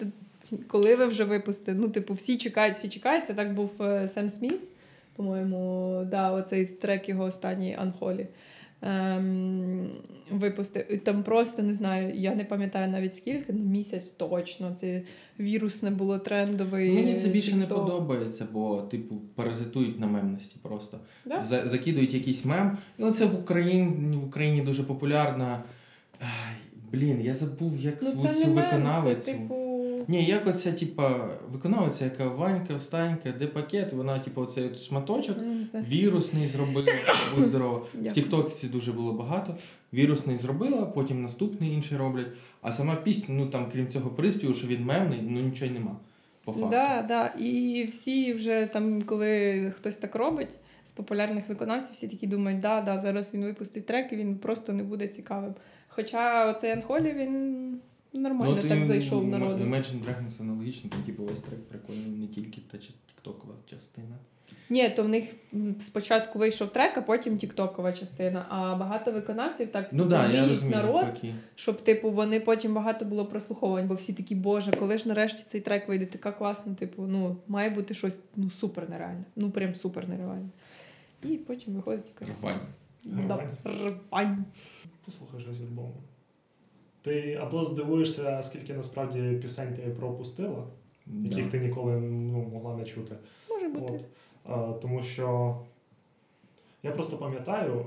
[0.67, 1.73] коли ви вже випустите.
[1.73, 3.25] Ну, типу, всі чекають, всі чекають.
[3.25, 3.71] Це так був
[4.07, 4.71] Сем Сміс,
[5.15, 8.27] по-моєму, да, оцей трек його останній Анхолі.
[8.81, 9.89] Ем,
[10.31, 10.99] випустив.
[11.03, 14.75] Там просто не знаю, я не пам'ятаю навіть скільки, ну місяць точно.
[14.75, 15.01] Це
[15.39, 16.91] вірусне було трендовий.
[16.93, 20.99] Мені це більше не подобається, бо, типу, паразитують на мемності просто.
[21.25, 21.43] Да?
[21.43, 22.77] За- закидують якийсь мем.
[22.99, 25.63] І оце в Україні, в Україні дуже популярна.
[26.19, 26.55] Ай,
[26.91, 29.25] блін, я забув, як Ну, це цю не мем, це виконавицю.
[29.31, 29.55] типу.
[30.07, 35.37] Ні, як оця, типа, виконавиця, яка Ванька, встанька, де пакет, вона, типу, оцей от шматочок.
[35.89, 36.87] Вірусний зробила,
[37.37, 37.87] будь здорово.
[37.93, 38.13] В Дякую.
[38.13, 39.55] Тіктоці дуже було багато.
[39.93, 42.27] Вірусний зробила, потім наступний інший роблять.
[42.61, 45.95] А сама пісня, ну там, крім цього приспіву, що він мемний, ну нічого й нема.
[46.45, 46.69] По факту.
[46.71, 47.27] Да, да.
[47.27, 50.49] І всі вже там, коли хтось так робить
[50.85, 54.73] з популярних виконавців, всі такі думають, да, да, зараз він випустить трек і він просто
[54.73, 55.55] не буде цікавим.
[55.87, 57.79] Хоча оцей Анхолі він
[58.13, 59.61] Нормально Ну, так зайшов народ.
[59.61, 64.15] Imagine Dragons аналогічно, там типу весь трек прикольний, не тільки та тіктокова частина.
[64.69, 65.23] Ні, то в них
[65.79, 68.45] спочатку вийшов трек, а потім тіктокова частина.
[68.49, 71.33] А багато виконавців так Ну да, я розумію, народ, навпаки.
[71.55, 75.61] щоб типу вони потім багато було прослуховувань, бо всі такі, боже, коли ж нарешті цей
[75.61, 79.23] трек вийде, така класна, типу, ну має бути щось ну супер нереальне.
[79.35, 80.49] Ну прям супер нереальне.
[81.23, 82.59] І потім виходить якась Рвань.
[83.03, 84.45] Да, рвань.
[85.05, 85.93] Послухай щось альбому.
[87.01, 90.63] Ти або здивуєшся, скільки насправді пісень ти пропустила,
[91.07, 93.15] яких ти ніколи ну, могла не чути.
[93.49, 93.93] Може бути.
[93.93, 94.01] От.
[94.43, 95.57] А, тому що
[96.83, 97.85] я просто пам'ятаю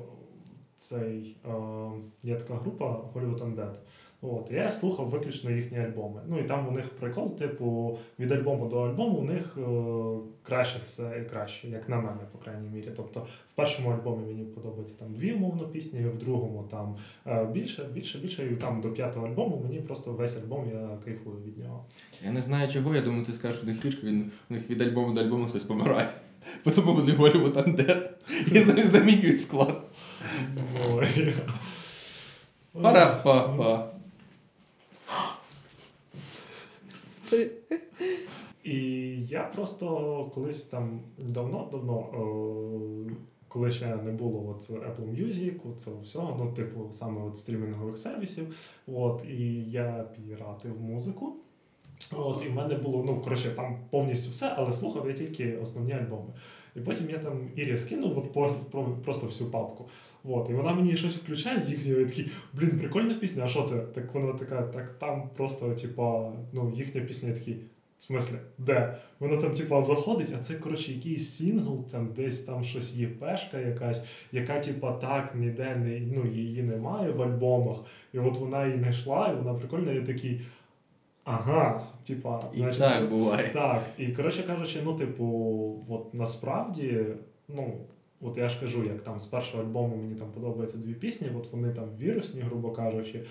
[0.76, 1.90] цей А,
[2.22, 3.74] є така група Hollywood Undead.
[4.32, 6.20] От, я слухав виключно їхні альбоми.
[6.28, 9.62] Ну і там у них прикол, типу, від альбому до альбому у них е,
[10.42, 12.88] краще все і краще, як на мене, по крайній мірі.
[12.96, 17.84] Тобто в першому альбомі мені подобається там дві умовно пісні, в другому там е, більше,
[17.92, 21.84] більше, більше, і там до п'ятого альбому мені просто весь альбом я кайфую від нього.
[22.24, 25.14] Я не знаю чого, я думаю, ти скажеш, них фішка, він, у них від альбому
[25.14, 26.08] до альбому хтось помирає.
[26.74, 28.08] Тому вони Hollywood Undead
[28.52, 29.80] і зам- замінюють склад.
[32.82, 33.93] Пара-па-па.
[37.34, 37.50] Спи-
[38.64, 38.76] І
[39.26, 42.06] я просто колись там давно-давно,
[43.10, 43.14] е,
[43.48, 48.56] коли ще не було от Apple Music, цього всього, ну, типу, саме от стрімінгових сервісів,
[48.86, 51.32] от, і я піратив музику.
[52.16, 55.92] От, і в мене було, ну, коротше, там повністю все, але слухав я тільки основні
[55.92, 56.32] альбоми.
[56.76, 59.88] І потім я там Ірі скинув от, просто всю папку.
[60.24, 63.62] От, і вона мені щось включає з їхньої, я такий, блін, прикольна пісня, а що
[63.62, 63.78] це?
[63.78, 67.56] Так вона така, так там просто, типа, ну, їхня пісня я такий.
[67.98, 68.96] В смислі, де?
[69.20, 73.58] Воно там, типа, заходить, а це, коротше, якийсь сингл, там десь там щось є пешка
[73.58, 77.76] якась, яка, типа, так, ніде не, ну, її немає в альбомах.
[78.12, 80.40] І от вона її знайшла, і вона прикольна, і я такий.
[81.24, 83.48] Ага, типа, І значить, так буває.
[83.52, 87.06] так, і коротше кажучи, ну, типу, от насправді,
[87.48, 87.74] ну,
[88.20, 91.52] от я ж кажу, як там з першого альбому мені там подобаються дві пісні, от
[91.52, 93.24] вони там вірусні, грубо кажучи,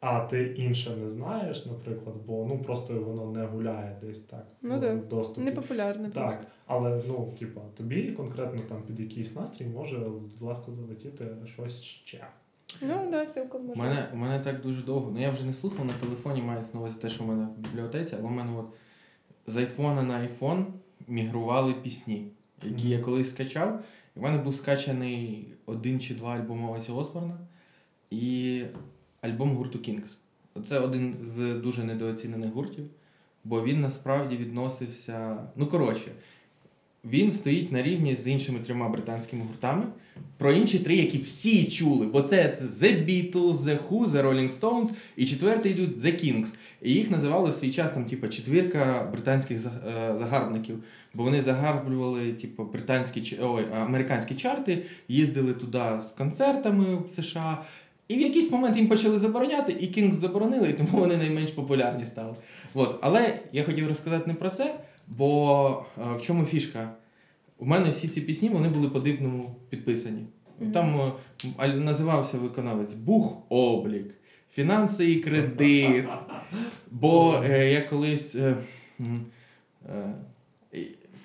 [0.00, 4.80] а ти інше не знаєш, наприклад, бо ну просто воно не гуляє десь так Ну
[4.80, 4.94] да.
[4.94, 5.46] доступі.
[5.46, 6.38] Непопулярне просто.
[6.38, 10.06] Так, але ну, типа, тобі конкретно там під якийсь настрій може
[10.40, 12.26] легко залетіти щось ще.
[12.82, 15.10] Ну так, да, цілком У мене, у мене так дуже довго.
[15.10, 17.60] Ну я вже не слухав на телефоні, мається на увазі те, що в мене в
[17.60, 18.66] бібліотеці, але в мене от
[19.46, 20.66] з айфона на айфон
[21.08, 22.28] мігрували пісні,
[22.64, 23.80] які я колись скачав.
[24.16, 27.38] В мене був скачаний один чи два альбоми Осі Осборна
[28.10, 28.62] і
[29.20, 30.16] альбом гурту Kings.
[30.64, 32.84] Це один з дуже недооцінених гуртів,
[33.44, 35.46] бо він насправді відносився.
[35.56, 36.12] Ну, коротше,
[37.10, 39.84] він стоїть на рівні з іншими трьома британськими гуртами.
[40.38, 44.60] Про інші три, які всі чули, бо це, це The Beatles, The Who, The Rolling
[44.60, 46.54] Stones, і четвертий йдуть The Kings.
[46.82, 50.78] І їх називали в свій час там, типу, четвірка британських е, загарбників,
[51.14, 57.58] бо вони загарблювали типу, британські ой, американські чарти, їздили туди з концертами в США.
[58.08, 62.06] І в якийсь момент їм почали забороняти, і Kings заборонили, і тому вони найменш популярні
[62.06, 62.34] стали.
[62.74, 62.98] От.
[63.02, 64.74] Але я хотів розказати не про це,
[65.08, 66.90] бо е, в чому фішка?
[67.58, 70.26] У мене всі ці пісні вони були по-дивному підписані.
[70.72, 71.12] Там
[71.58, 74.14] е, називався виконавець Бух облік,
[74.54, 76.04] фінанси і кредит.
[76.90, 78.56] Бо е, я колись е,
[79.88, 80.14] е,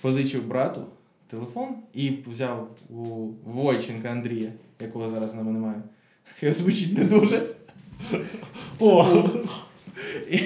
[0.01, 0.85] позичив брату
[1.29, 5.81] телефон і взяв у Войченка Андрія, якого зараз з нами немає.
[6.41, 7.41] Його звучить не дуже.
[8.79, 9.23] О!
[10.31, 10.37] І,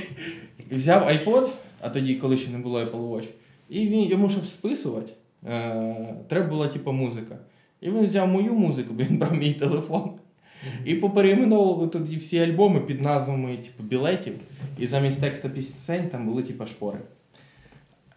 [0.71, 1.49] і взяв iPod,
[1.85, 3.27] а тоді, коли ще не було Apple Watch,
[3.69, 5.11] і він йому, щоб списувати,
[5.47, 7.37] е, треба була типу, музика.
[7.81, 10.11] І він взяв мою музику, бо він брав мій телефон.
[10.85, 14.33] І поперейменовували тоді всі альбоми під назвами типу, білетів,
[14.79, 16.99] і замість текста пісень там були типу, шпори.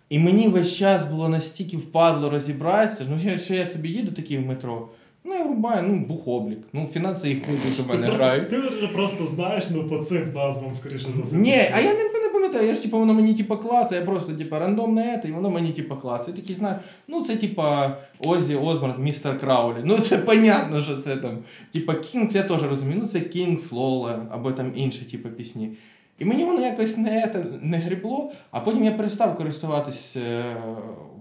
[0.09, 4.47] І мені весь час було настільки впадло розібратися, ну що, я собі їду такий в
[4.47, 4.89] метро.
[5.25, 6.59] Ну, я врубаю, ну, бухоблік.
[6.73, 8.49] Ну, фінанси їх куди у мене грають.
[8.49, 8.57] Ти
[8.93, 11.37] просто знаєш, ну по цим назвам, скоріше за все.
[11.37, 12.09] Ні, а я не,
[12.49, 15.33] не пам'ятаю, я ж типу, воно мені типу клас, я просто типу рандомне це, і
[15.33, 16.29] воно мені типу клас.
[16.29, 16.77] Я такий знаю,
[17.09, 19.83] ну це типа Озі Осборн, містер Краулі.
[19.85, 21.39] Ну це понятно, що це там.
[21.73, 25.77] Типа Кінгс, я теж розумію, ну це Кінгс, Лола, або там інші типу, пісні.
[26.19, 30.43] І мені воно якось не, те, не грібло, а потім я перестав користуватись е,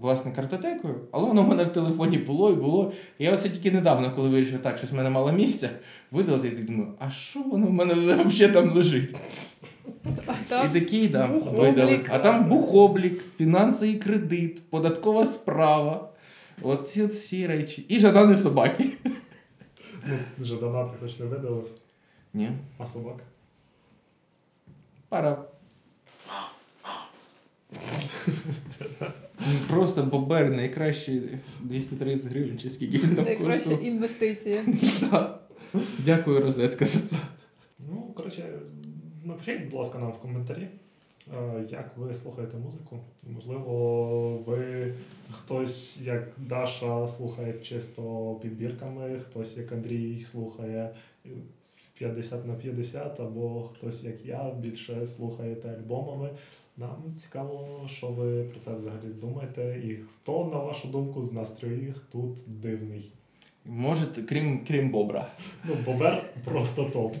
[0.00, 2.92] власне картотекою, але воно в мене в телефоні було і було.
[3.18, 5.70] І я оце тільки недавно, коли вирішив так, щось в мене мало місця,
[6.10, 9.16] видалити, і думаю, а що воно в мене взагалі там лежить?
[10.50, 12.00] А І такий, да, видали.
[12.08, 16.08] А там бухоблік, фінанси і кредит, податкова справа.
[16.62, 17.84] От ці от всі речі.
[17.88, 18.84] І жадани собаки.
[20.06, 21.68] Ну, Жадана ти хоч не видалив,
[22.34, 22.50] Ні.
[22.78, 23.22] а собака.
[25.08, 25.44] Пара.
[29.68, 31.22] Просто бобер найкращі
[31.60, 33.84] 230 гривень, чи скільки він там Найкраща коштував.
[33.84, 34.64] інвестиція.
[36.04, 37.16] Дякую, розетка, за це.
[37.90, 38.48] Ну, коротше,
[39.28, 40.68] напишіть, будь ласка, нам в коментарі,
[41.34, 42.98] е, як ви слухаєте музику.
[43.34, 44.94] Можливо, ви
[45.30, 50.94] хтось, як Даша, слухає чисто підбірками, хтось, як Андрій, слухає
[51.76, 56.30] в 50 на 50, або хтось, як я, більше слухаєте альбомами.
[56.76, 61.52] Нам цікаво, що ви про це взагалі думаєте, і хто, на вашу думку, з нас
[61.52, 63.12] троїх тут дивний.
[63.64, 65.26] Може, крім, крім бобра.
[65.64, 67.16] Ну, Бобер просто топ.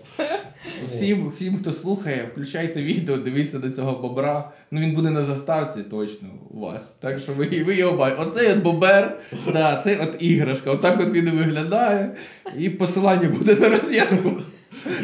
[0.88, 4.50] Всім, всім, хто слухає, включайте відео, дивіться до цього бобра.
[4.70, 6.88] Ну він буде на заставці точно у вас.
[7.00, 8.22] Так що ви, ви його бачите.
[8.22, 9.20] Оцей от бобер,
[9.52, 10.70] да, цей от іграшка.
[10.70, 12.14] Отак от він і виглядає.
[12.58, 14.32] І посилання буде на розетку,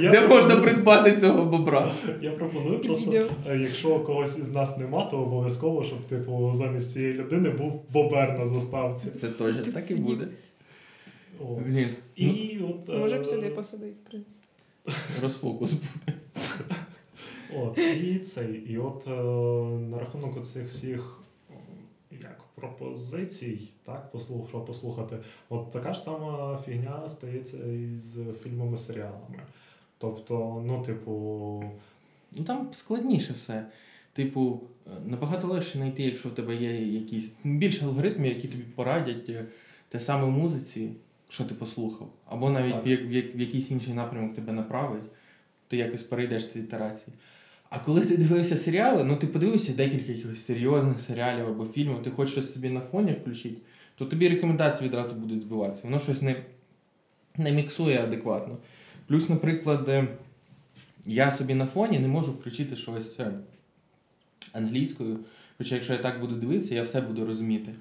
[0.00, 1.92] Я де можна придбати цього бобра.
[2.20, 7.14] Я пропоную просто, е, якщо когось із нас нема, то обов'язково, щоб типу замість цієї
[7.14, 9.10] людини був бобер на заставці.
[9.10, 10.24] Це точно так і буде.
[11.40, 11.44] О.
[11.66, 11.86] Блін,
[12.18, 14.43] ну, І от, е, Можемо сюди посадити, в принципі.
[15.22, 15.72] Розфокус.
[17.56, 19.10] От, і цей, і от е,
[19.78, 21.20] на рахунок цих всіх
[22.10, 25.16] як пропозицій, так, послух, послухати,
[25.48, 29.38] от така ж сама фігня стається і з фільмами серіалами.
[29.98, 31.64] Тобто, ну, типу,
[32.36, 33.66] Ну там складніше все.
[34.12, 34.60] Типу,
[35.06, 39.44] набагато легше знайти, якщо в тебе є якісь більше алгоритмів, які тобі порадять е,
[39.88, 40.90] те саме в музиці,
[41.34, 45.02] що ти послухав, або навіть в, в, в якийсь інший напрямок тебе направить,
[45.68, 47.16] ти якось перейдеш ці ітерації.
[47.70, 52.10] А коли ти дивився серіали, ну ти подивився декілька якихось серйозних серіалів або фільмів, ти
[52.10, 53.56] хочеш щось собі на фоні включити,
[53.94, 55.82] то тобі рекомендації відразу будуть збиватися.
[55.84, 56.36] Воно щось не,
[57.36, 58.56] не міксує адекватно.
[59.06, 60.08] Плюс, наприклад, е,
[61.06, 63.30] я собі на фоні не можу включити щось е,
[64.52, 65.18] англійською.
[65.58, 67.74] Хоча якщо я так буду дивитися, я все буду розуміти.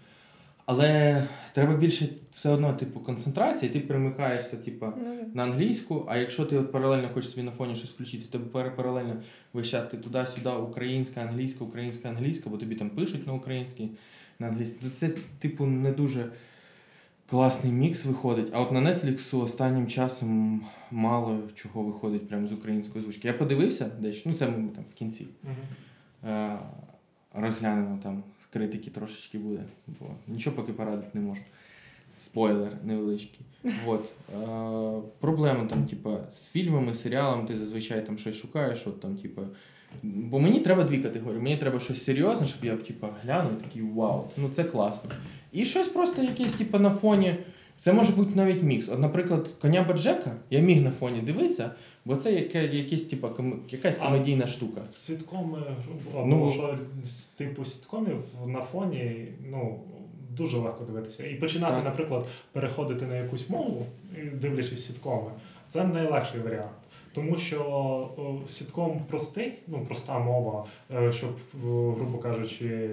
[0.66, 1.24] Але
[1.54, 5.12] треба більше все одно, типу, концентрації, ти перемикаєшся, типу, да.
[5.34, 8.46] на англійську, а якщо ти от паралельно хочеш собі на фоні щось включити, то тебе
[8.46, 9.16] пара- паралельно
[9.54, 13.90] весь час ти туди-сюди, українська, англійська, українська, англійська, бо тобі там пишуть на українській,
[14.40, 14.86] на англійській.
[14.86, 16.32] То це, типу, не дуже
[17.30, 18.48] класний мікс виходить.
[18.54, 23.28] А от на Netflix останнім часом мало чого виходить прямо з української звучки.
[23.28, 25.26] Я подивився дещо, ну це ми там в кінці
[26.28, 26.58] е,
[27.34, 31.42] розглянемо там критики трошечки буде, бо нічого поки порадити не можу.
[32.20, 33.40] Спойлер невеличкий.
[33.88, 34.06] От.
[34.34, 39.42] Е, проблема там, типа, з фільмами, серіалами, ти зазвичай там щось шукаєш, от там, типа.
[40.04, 41.42] Бо мені треба дві категорії.
[41.42, 45.10] Мені треба щось серйозне, щоб я типа, глянув і такий вау, ну це класно.
[45.52, 47.36] І щось просто якесь, типа, на фоні.
[47.80, 48.90] Це може бути навіть мікс.
[48.90, 51.72] От, наприклад, коня Баджека я міг на фоні дивитися,
[52.06, 53.60] бо це яке, якесь, типа, ком...
[53.70, 54.82] якась А- комедійна штука.
[54.90, 55.64] Сіткоми,
[56.14, 56.78] або Ну- що
[57.38, 59.80] типу сіткомів на фоні, ну.
[60.38, 61.28] Дуже легко дивитися.
[61.28, 61.86] І починати, Так.
[61.86, 63.86] наприклад, переходити на якусь мову,
[64.34, 65.32] дивлячись сіткоми,
[65.70, 66.72] це найлегший варіант.
[67.14, 68.10] Тому що
[68.50, 71.30] сітком простий, ну проста мова, е, щоб,
[71.98, 72.90] грубо кажучи,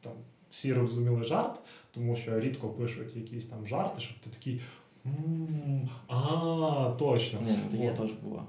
[0.00, 0.12] там,
[0.50, 1.58] всі розуміли жарт,
[1.94, 4.60] тому що рідко пишуть якісь там жарти, щоб ти такий.
[5.06, 7.38] «М, А, точно.
[7.46, 7.96] Ні, ну таке От.
[8.00, 8.42] теж було.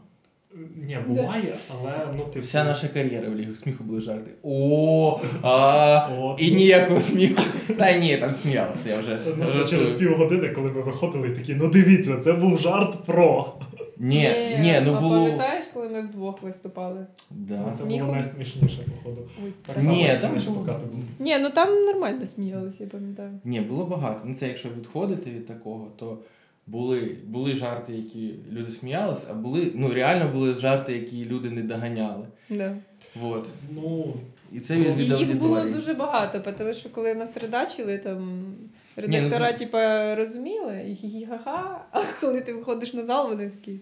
[0.75, 4.31] Ні, буває, але ну ти Вся наша кар'єра в лігу сміху були жарти.
[4.43, 6.41] О, а, От.
[6.41, 7.41] і ніякого сміху.
[7.77, 9.19] Та ні, там сміялися, я вже.
[9.25, 9.67] Ну, це жартую.
[9.67, 13.53] через півгодини, коли ми виходили, і такі, ну дивіться, це був жарт про.
[13.97, 14.29] Ні,
[14.61, 15.15] ні, ну а було.
[15.25, 17.05] пам'ятаєш, коли ми вдвох виступали?
[17.31, 17.69] Да.
[17.69, 17.99] Це Сміху?
[18.05, 19.21] було найсмішніше, походу.
[19.45, 19.85] Ой, Так так.
[19.85, 20.57] Ні, як там наші було.
[20.59, 21.03] подкасти були.
[21.19, 23.29] Ні, ну там нормально сміялися, я пам'ятаю.
[23.43, 24.19] Ні, було багато.
[24.25, 26.17] Ну це якщо відходити від такого, то
[26.67, 31.61] були, були жарти, які люди сміялися, а були, ну реально були жарти, які люди не
[31.61, 32.25] доганяли.
[32.49, 32.75] Да.
[33.21, 33.47] Вот.
[33.75, 34.13] Ну,
[34.51, 38.45] І це від, І від їх було дуже багато, тому що коли нас редачили, там
[38.97, 43.79] ну, редактора, це- типа, розуміли, і хі-хі-ха-ха, а коли ти виходиш на зал, вони такі.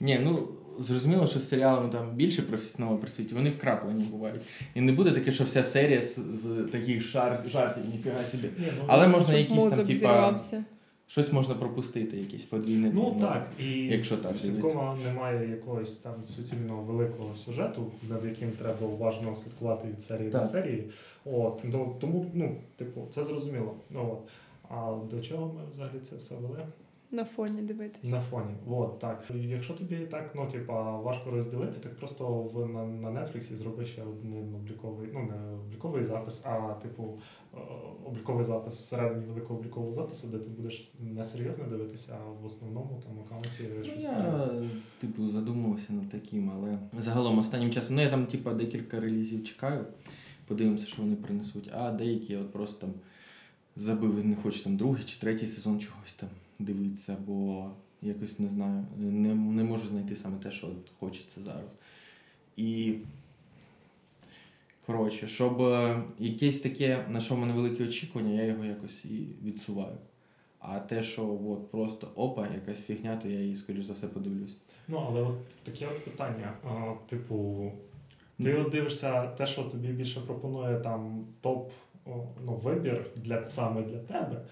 [0.00, 4.42] Ні, ну зрозуміло, що з серіалами там більше професіонали працюють, вони вкраплені бувають.
[4.74, 8.48] І не буде таке, що вся серія з, з таких жар, жартів, ніфіга собі.
[8.58, 10.40] ну, Але можна якісь там, типа.
[11.10, 14.40] Щось можна пропустити, якісь подвійні ну так, і якщо так в
[15.04, 20.90] немає якогось там суцільного великого сюжету, над яким треба уважно слідкувати від серії до серії.
[21.24, 23.74] От, ну, тому, ну, типу, це зрозуміло.
[23.90, 24.28] Ну, от.
[24.68, 26.66] А до чого ми взагалі це все вели?
[27.12, 28.10] На фоні дивитись.
[28.10, 28.54] На фоні.
[28.66, 29.24] Вот, так.
[29.34, 34.02] Якщо тобі так, ну, типа, важко розділити, так просто в, на, на Netflix зроби ще
[34.02, 37.18] один обліковий, ну, не обліковий запис, а типу
[37.54, 37.58] е,
[38.04, 43.02] обліковий запис всередині великого облікового запису, де ти будеш не серйозно дивитися, а в основному
[43.06, 44.62] там аккаунті Ну, щось я,
[45.00, 49.84] типу, задумувався над таким, але загалом останнім часом, ну я там, типу, декілька релізів чекаю,
[50.46, 52.94] подивимося, що вони принесуть, а деякі от просто там
[53.76, 56.28] забив, і не хочу там другий чи третій сезон чогось там
[56.60, 57.70] дивитися, бо
[58.02, 61.70] якось не знаю, не, не можу знайти саме те, що от хочеться зараз.
[62.56, 62.94] І.
[64.86, 69.26] Коротше, щоб е, якесь таке, на що в мене великі очікування, я його якось і
[69.44, 69.96] відсуваю.
[70.58, 74.56] А те, що от просто опа, якась фігня, то я її, скоріш за все, подивлюсь.
[74.88, 75.34] Ну, але от
[75.64, 76.52] таке от питання.
[76.64, 77.72] А, типу,
[78.38, 81.72] ти от дивишся те, що тобі більше пропонує там топ
[82.44, 84.44] ну, вибір для саме для тебе,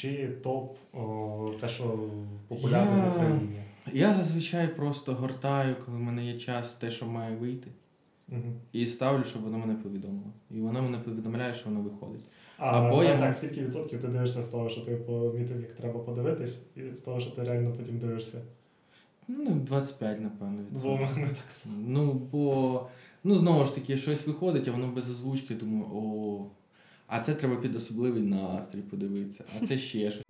[0.00, 1.98] чи топ о, те, що
[2.48, 3.40] популярне Я- в Україні?
[3.92, 7.70] Я зазвичай просто гортаю, коли в мене є час, те, що має вийти,
[8.28, 8.40] Угу.
[8.72, 10.32] і ставлю, щоб воно мене повідомило.
[10.50, 12.24] І воно мене повідомляє, що воно виходить.
[12.58, 15.74] А Або давай я- так, скільки відсотків ти дивишся з того, що ти помітив, як
[15.74, 18.38] треба подивитись, і з того, що ти реально потім дивишся?
[19.28, 21.16] Ну, 25, напевно, Бо відсотків.
[21.16, 21.76] мене так само.
[21.86, 22.86] Ну, бо,
[23.24, 26.44] ну, знову ж таки, щось виходить, а воно без озвучки, думаю, о.
[27.06, 30.22] А це треба під особливий настрій подивитися, а це ще щось.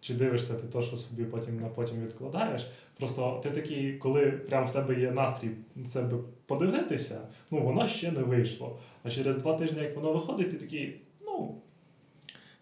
[0.00, 2.70] Чи дивишся ти то, що собі потім на потім відкладаєш?
[2.98, 5.50] Просто ти такий, коли прям в тебе є настрій
[5.88, 8.78] це би подивитися, ну воно ще не вийшло.
[9.02, 11.54] А через два тижні, як воно виходить, ти такий, ну,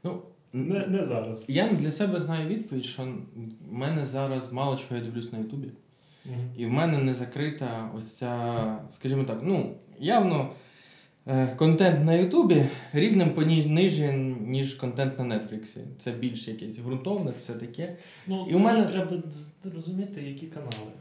[0.04, 1.44] Ну, не, не зараз.
[1.48, 5.68] Я для себе знаю відповідь, що в мене зараз мало чого я дивлюсь на Ютубі.
[6.56, 10.50] І в мене не закрита ось ця, скажімо так, ну, явно
[11.26, 15.80] е, контент на Ютубі рівнем поніже, ніж контент на Нетфліксі.
[15.98, 17.96] Це більш якесь ґрунтовне, все таке.
[18.26, 19.22] Ну, І у мене- треба
[19.64, 20.92] зрозуміти, які канали.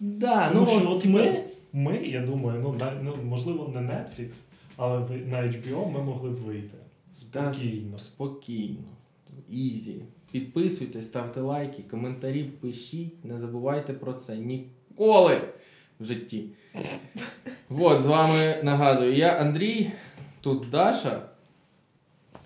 [0.00, 4.32] Да, Тому ну, що от ми, ми, я думаю, ну, на, ну можливо, не Netflix,
[4.76, 6.78] але на HBO ми могли б вийти.
[7.12, 7.98] Спокійно.
[7.98, 8.88] Спокійно.
[9.48, 10.02] Ізі.
[10.32, 15.36] Підписуйтесь, ставте лайки, коментарі пишіть, не забувайте про це ніколи
[16.00, 16.44] в житті.
[17.70, 19.90] От, з вами нагадую, я Андрій,
[20.40, 21.22] тут Даша.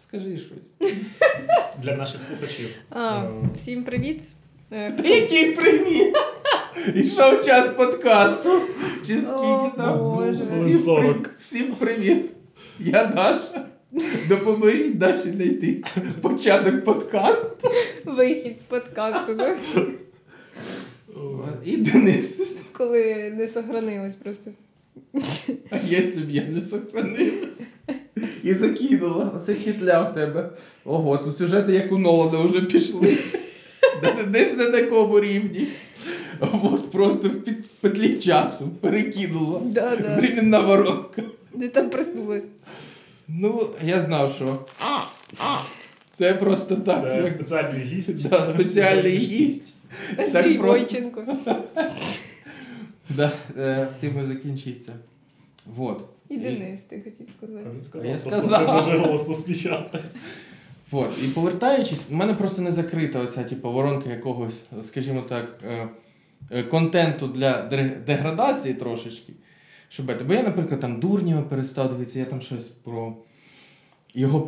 [0.02, 0.92] Скажи щось.
[1.82, 2.68] Для наших слухачів.
[2.90, 4.22] А, всім привіт.
[4.72, 6.14] Е, Який привіт!
[6.94, 8.60] Ішов час подкасту.
[9.06, 9.98] Чи скільки О, там?
[9.98, 10.42] Боже.
[10.74, 12.30] Всім, при- всім привіт!
[12.78, 13.66] Я Даша.
[14.28, 15.84] Допоможіть Даші знайти
[16.20, 17.68] початок подкасту.
[18.05, 19.57] Вихід з подкасту, да?
[21.64, 22.57] І Денис.
[22.72, 24.51] коли не сохранилось просто.
[25.70, 27.62] А якщо б я не сохранилась
[28.43, 30.51] і закинула, оце хітля в тебе.
[30.84, 33.18] Ого, тут сюжети як у Нолана вже пішли.
[34.28, 35.68] Десь на такому рівні.
[36.40, 39.61] От просто в в петлі часу перекинула.
[39.64, 40.16] Да, да.
[40.16, 41.22] Временна воронка.
[41.55, 42.45] Де там проснулась.
[43.34, 44.58] Ну, я знав, що
[46.14, 47.02] це просто так.
[47.02, 48.28] Це як- спеціальний гість.
[48.28, 49.74] Да, спеціальний гість.
[50.18, 50.96] Андрій просто.
[53.10, 54.92] Да, е, цим і закінчиться.
[55.76, 56.08] Вот.
[56.28, 57.66] І Денис, ти хотів сказати.
[57.74, 58.84] Він сказав, Я сказав.
[58.84, 60.34] дуже голосно сміялась.
[60.90, 61.10] Вот.
[61.24, 65.88] І повертаючись, в мене просто не закрита оця типу, воронка якогось, скажімо так, е,
[66.50, 67.62] е, контенту для
[68.06, 69.32] деградації трошечки.
[69.93, 70.24] Щоб это.
[70.24, 73.16] Бо я, наприклад, там Дурнєва перестав дивитися, я там щось про
[74.14, 74.40] його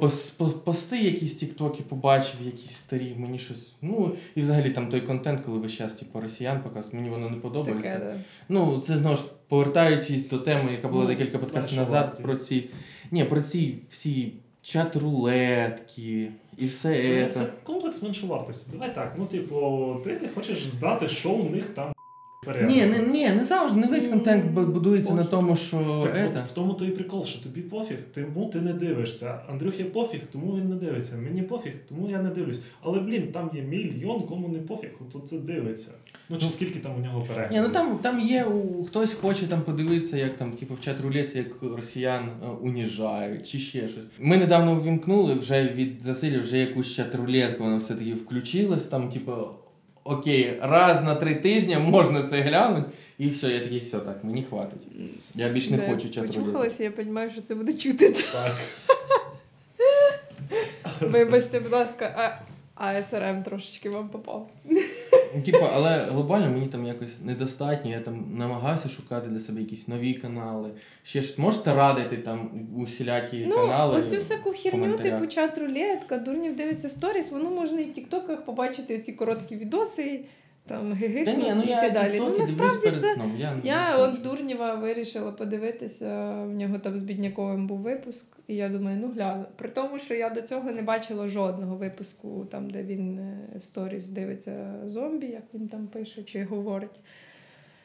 [0.65, 3.75] пости, якісь тіктоки побачив, якісь старі, мені щось.
[3.83, 7.37] Ну, і взагалі там той контент, коли весь час типу, росіян показують, мені воно не
[7.37, 7.93] подобається.
[7.93, 8.21] Таке, да.
[8.49, 12.23] Ну, це знову ж повертаючись до теми, яка була Ну, декілька подкастів назад, вартість.
[12.23, 12.65] про ці.
[13.11, 14.33] Ні, про ці всі
[14.65, 16.29] чат-рулетки
[16.59, 17.47] і все Це, це.
[17.63, 18.71] комплекс меншовартості.
[18.73, 19.15] Давай так.
[19.19, 21.94] Ну, типу, ти хочеш здати, що у них там.
[22.67, 25.77] Ні, не, ні, не завжди, не весь контент бу- будується на тому, що.
[26.13, 26.29] Так это.
[26.29, 29.41] от в тому то і прикол, що тобі пофіг, тому ти не дивишся.
[29.49, 31.17] Андрюхі пофіг, тому він не дивиться.
[31.17, 32.63] Мені пофіг, тому я не дивлюсь.
[32.83, 35.91] Але блін, там є мільйон, кому не пофіг, хто це дивиться.
[36.29, 37.53] Ну чи Ну, скільки там у нього переглядів?
[37.63, 41.01] Ні, ну там, там є у хтось хоче там подивитися, як там, типу, в чат
[41.01, 44.05] рулеці, як росіян е, уніжають, чи ще щось.
[44.19, 49.33] Ми недавно ввімкнули вже від засилля вже якусь чат рулетку, вона все-таки включилась, там, типу,
[50.05, 54.43] окей, раз на три тижні можна це глянути, і все, я такий, все, так, мені
[54.43, 54.83] хватить.
[55.35, 58.11] Я більше не Да, хочу чат Я Почухалася, я розумію, що це буде чути.
[58.33, 58.57] Так.
[61.01, 62.39] Вибачте, будь ласка,
[62.77, 64.51] а АСРМ трошечки вам попав.
[65.37, 67.91] Ну, Типу, але глобально мені там якось недостатньо.
[67.91, 70.71] Я там намагався шукати для себе якісь нові канали.
[71.03, 74.03] Ще ж можете радити там усілякі Ну, канали.
[74.03, 78.99] оцю всяку херню, типу чат рулетка, дурнів дивиться сторіс, воно можна і в тіктоках побачити
[78.99, 80.21] ці короткі відоси,
[80.67, 82.19] там Та гигикнути ні, ну і так далі.
[82.19, 83.15] Ну насправді це.
[83.15, 83.37] сном.
[83.39, 84.23] Я, Я от.
[84.23, 89.45] Дурнєва вирішила подивитися, в нього там з Бідняковим був випуск, і я думаю, ну гляну.
[89.57, 94.09] При тому, що я до цього не бачила жодного випуску, там, де він е, сторіс
[94.09, 97.01] дивиться зомбі, як він там пише чи говорить.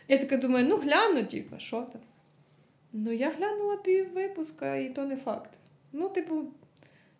[0.07, 2.01] Я така думаю, ну гляну, типу, що там.
[2.93, 5.49] Ну, я глянула пів випуска, і то не факт.
[5.91, 6.35] Ну, типу,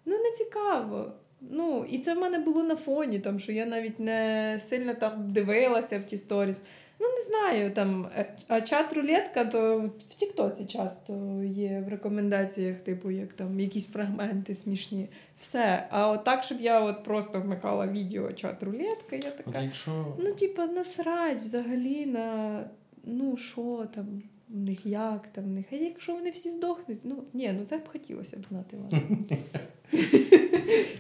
[0.06, 1.12] ну не цікаво.
[1.42, 5.32] Ну, і це в мене було на фоні, там, що я навіть не сильно там
[5.34, 6.62] дивилася в ті сторіс.
[7.02, 9.78] Ну, не знаю, там, е, а чат рулетка, то
[10.10, 11.14] в Тіктоці часто
[11.44, 15.10] є в рекомендаціях, типу, як там якісь фрагменти смішні.
[15.42, 15.88] Все.
[15.90, 19.62] А от так, щоб я от просто вмикала відео чат рулетка, я От така.
[19.62, 22.64] якщо Ну, типа, насрать взагалі на
[23.04, 25.66] ну що там, в них як там, в них.
[25.72, 28.78] А якщо вони всі здохнуть, ну ні, ну це б хотілося б знати.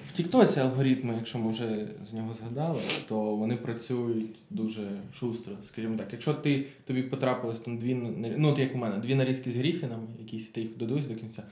[0.05, 5.97] В Тіктоці алгоритми, якщо ми вже з нього згадали, то вони працюють дуже шустро, скажімо
[5.97, 6.07] так.
[6.11, 7.93] Якщо ти тобі потрапилось там дві
[8.37, 11.43] ну от як у мене, дві нарізки з Гріфіном, якісь ти їх додивись до кінця.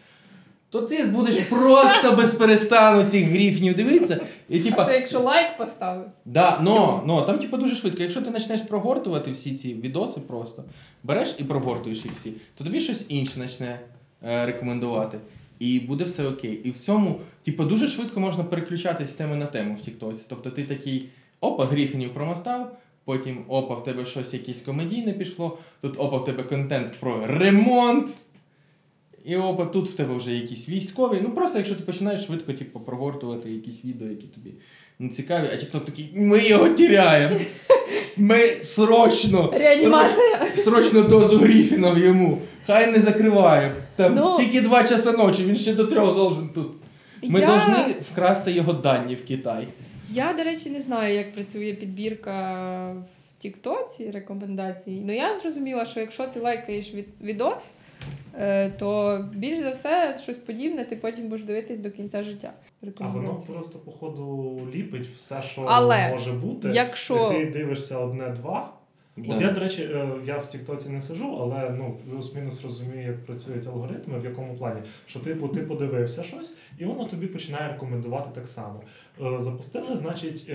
[0.70, 4.20] То ти будеш просто без перестану цих гріфінів дивитися.
[4.50, 8.02] І А ще якщо лайк поставив, Да, но, но там типу дуже швидко.
[8.02, 10.64] Якщо ти почнеш прогортувати всі ці відоси просто,
[11.04, 13.80] береш і прогортуєш їх всі, то тобі щось інше почне
[14.28, 15.18] е, рекомендувати.
[15.60, 16.62] І буде все окей.
[16.64, 20.22] І в цьому, типу, дуже швидко можна переключатись з теми на тему в Тіктоці.
[20.30, 21.10] Тобто ти такий
[21.42, 26.44] опа, гріфінів промостав, потім опа, в тебе щось якесь комедійне пішло, тут опа, в тебе
[26.44, 28.10] контент про ремонт.
[29.28, 31.20] І опа, тут в тебе вже якісь військові.
[31.24, 34.50] Ну просто якщо ти починаєш швидко типу, прогортувати якісь відео, які тобі
[35.00, 37.36] не цікаві, а TikTok такий, ми його тіряємо.
[38.18, 40.40] Ми срочно, реанімація.
[40.56, 42.42] сроч- срочно дозу Гріфінов йому.
[42.66, 43.76] Хай не закриває.
[43.96, 44.38] Там Ну.
[44.38, 46.72] тільки два часа ночі, він ще до трьох должен тут.
[47.24, 49.68] Ми я, повинні вкрасти його дані в Китай.
[50.12, 52.34] я, до речі, не знаю, як працює підбірка
[53.40, 55.02] в Тіктоці рекомендацій.
[55.06, 57.70] Ну я зрозуміла, що якщо ти лайкаєш від, відос,
[58.80, 62.54] то більш за все щось подібне ти потім будеш дивитись до кінця життя.
[63.00, 66.70] А воно просто, походу, ліпить все, що Але може бути.
[66.74, 68.74] якщо- І ти дивишся одне-два.
[69.30, 73.26] От я, до речі, е, я в Тіктоці не сижу, але ну плюс-мінус розумію, як
[73.26, 78.30] працюють алгоритми, в якому плані, що типу ти подивився щось, і воно тобі починає рекомендувати
[78.36, 78.82] так само.
[79.22, 80.52] Е, Запустили, значить,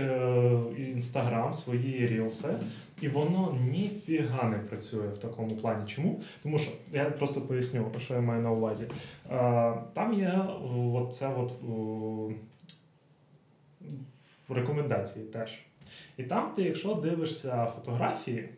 [0.78, 2.48] інстаграм свої рілси,
[3.02, 5.86] і воно ніфіга не працює в такому плані.
[5.86, 6.20] Чому?
[6.42, 8.86] Тому що я просто поясню, що я маю на увазі.
[9.94, 10.48] Там є е,
[10.94, 12.34] от це от е,
[14.54, 15.50] рекомендації теж.
[16.16, 18.48] І там ти, якщо дивишся фотографії,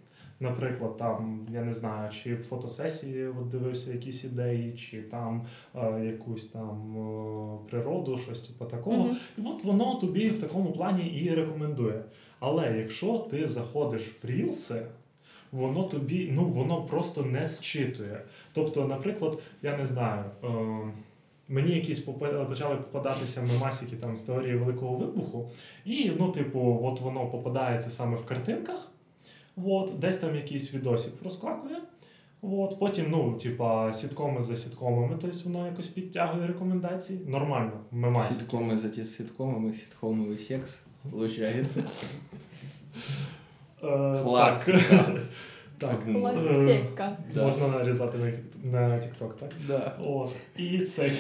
[0.41, 6.05] наприклад, там, я не знаю, чи в фотосесії от дивився якісь ідеї, чи там е,
[6.05, 9.05] якусь там е, природу, щось типу такого.
[9.05, 9.17] Мгм.
[9.39, 12.03] І от воно тобі в такому плані і рекомендує.
[12.47, 14.87] Але якщо ти заходиш в рілси,
[15.53, 18.21] воно тобі, ну воно просто не зчитує.
[18.53, 20.25] Тобто, наприклад, я не знаю.
[20.45, 20.49] Е,
[21.49, 25.51] Мені якісь почали попадатися мемасики там з теорії Великого вибуху,
[25.85, 28.93] і ну, типу, от воно попадається саме в картинках,
[29.65, 31.77] от, десь там якийсь відосик проскакує.
[32.43, 37.21] От, потім, ну, типа, сіткоми за сіткомами, тобто воно якось підтягує рекомендації.
[37.27, 38.35] Нормально, мемасики.
[38.35, 40.84] Сіткоми за ті сіткомами, сіткомовий секс.
[41.11, 41.85] Получається.
[43.83, 45.05] Е, Класика.
[45.79, 46.05] Так.
[46.05, 47.17] Класика.
[47.37, 48.35] Можна нарізати
[48.65, 49.51] на, TikTok, так?
[49.67, 49.93] Да.
[50.57, 51.11] І це.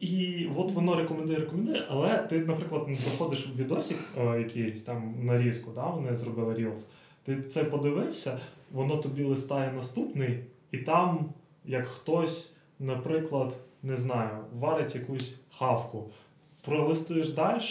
[0.00, 5.70] І от воно рекомендує, рекомендує, але ти, наприклад, заходиш в відосик е, якийсь там нарізку,
[5.74, 6.86] да, вони зробили Reels,
[7.24, 8.38] ти це подивився,
[8.72, 11.28] воно тобі листає наступний, і там,
[11.64, 16.10] як хтось, наприклад, не знаю, варить якусь хавку,
[16.64, 17.62] пролистуєш далі,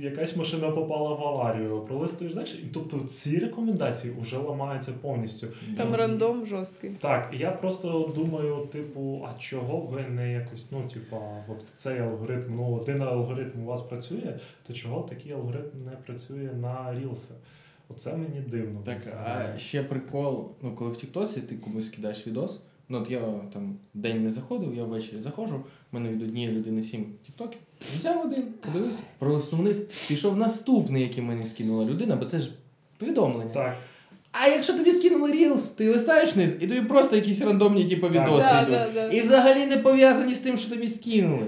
[0.00, 5.46] якась машина попала в аварію, пролистуєш далі, і тобто ці рекомендації вже ламаються повністю.
[5.76, 6.90] Там рандом жорсткий.
[7.00, 11.98] Так, я просто думаю, типу, а чого ви не якось, ну, типа, от в цей
[11.98, 17.34] алгоритм, ну, один алгоритм у вас працює, то чого такий алгоритм не працює на рілси?
[17.88, 18.80] Оце мені дивно.
[18.84, 22.60] Так, а ще прикол, ну коли в Тіктоці ти комусь кидаєш відос.
[22.88, 23.20] Ну от я
[23.52, 27.06] там день не заходив, я ввечері заходжу, в мене від однієї людини сім
[27.38, 27.60] тіктоків.
[27.80, 29.78] Взяв один, подивився, пролиснув вниз,
[30.08, 32.50] пішов наступний, який мені скинула людина, бо це ж
[32.98, 33.50] повідомлення.
[33.54, 33.76] Так,
[34.32, 38.48] А якщо тобі скинули Reels, ти листаєш вниз, і тобі просто якісь рандомні типу, відоси
[38.50, 38.74] Да, йдуть.
[38.74, 39.08] да, да.
[39.10, 41.46] І взагалі не пов'язані з тим, що тобі скинули.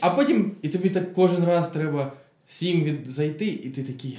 [0.00, 2.12] А потім, і тобі так кожен раз треба
[2.48, 3.10] всім від...
[3.10, 4.18] зайти, і ти такий.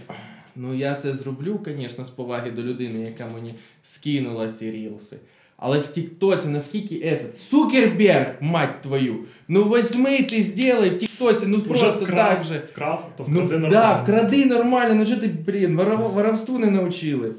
[0.55, 3.53] Ну я це зроблю, звісно, з поваги до людини, яка мені
[3.83, 5.17] скинула ці рілси.
[5.61, 9.15] Але в Тіктоці наскільки этот Цукерберг, мать твою,
[9.47, 12.63] ну возьми ти сделай в Тіктоці, ну Уже просто вкрав, так же.
[12.71, 17.31] Вкрав, то Ну вкради да, вкради нормально, ну що ти, блін, воров- воровству не навчили.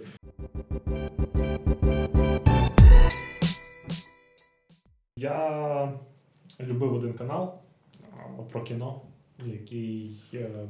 [5.17, 5.93] Я
[6.61, 7.55] любив один канал
[8.53, 9.01] про кіно,
[9.47, 10.17] який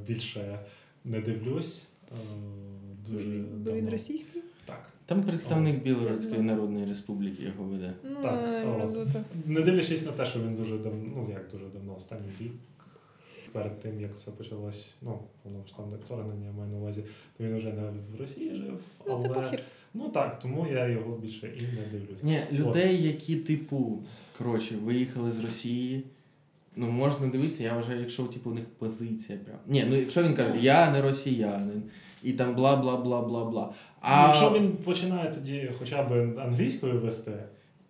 [0.07, 0.59] більше
[1.05, 1.87] не дивлюсь.
[2.13, 2.15] е,
[3.09, 3.91] Дуже Бо він давно.
[3.91, 4.43] російський?
[5.11, 6.43] Там представник Білоруської Я.
[6.43, 7.93] Народної Республіки його веде.
[8.05, 8.89] Ну, Так, а,
[9.47, 12.53] Не дивлячись на те, що він дуже давно, ну як дуже давно, останній рік,
[13.53, 17.05] перед тим, як все почалось, ну, повномасштабне вторгнення, я маю на увазі,
[17.37, 17.83] то він вже не
[18.17, 18.79] в Росії жив.
[19.07, 19.61] Ну, це але- похір.
[19.95, 22.23] Ну так, тому я його більше і не дивлюсь.
[22.23, 24.03] Ні, людей, які, типу,
[24.39, 26.05] коротше, виїхали з Росії.
[26.77, 29.59] Ну, можна дивитися, я вважаю, якщо типу, у них позиція прям.
[29.67, 31.83] Ні, ну якщо він каже, я не росіянин,
[32.23, 33.69] і там бла бла бла бла бла.
[34.01, 37.33] А Якщо він починає тоді хоча б англійською вести,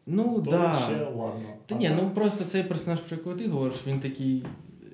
[0.06, 0.78] ну то да.
[0.88, 1.48] ще ладно.
[1.66, 4.42] Та А ні, так- ну просто цей персонаж, про якого ти говориш, він такий.
[4.82, 4.86] е,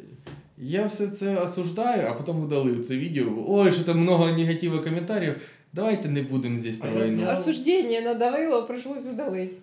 [0.58, 3.26] Я все це осуждаю, а потім удалив це відео.
[3.48, 5.40] Ой, що там много негативних коментарів.
[5.72, 7.28] Давайте не будемо здесь про війну.
[7.32, 9.54] Осуждення надавило, прийшлось удалити.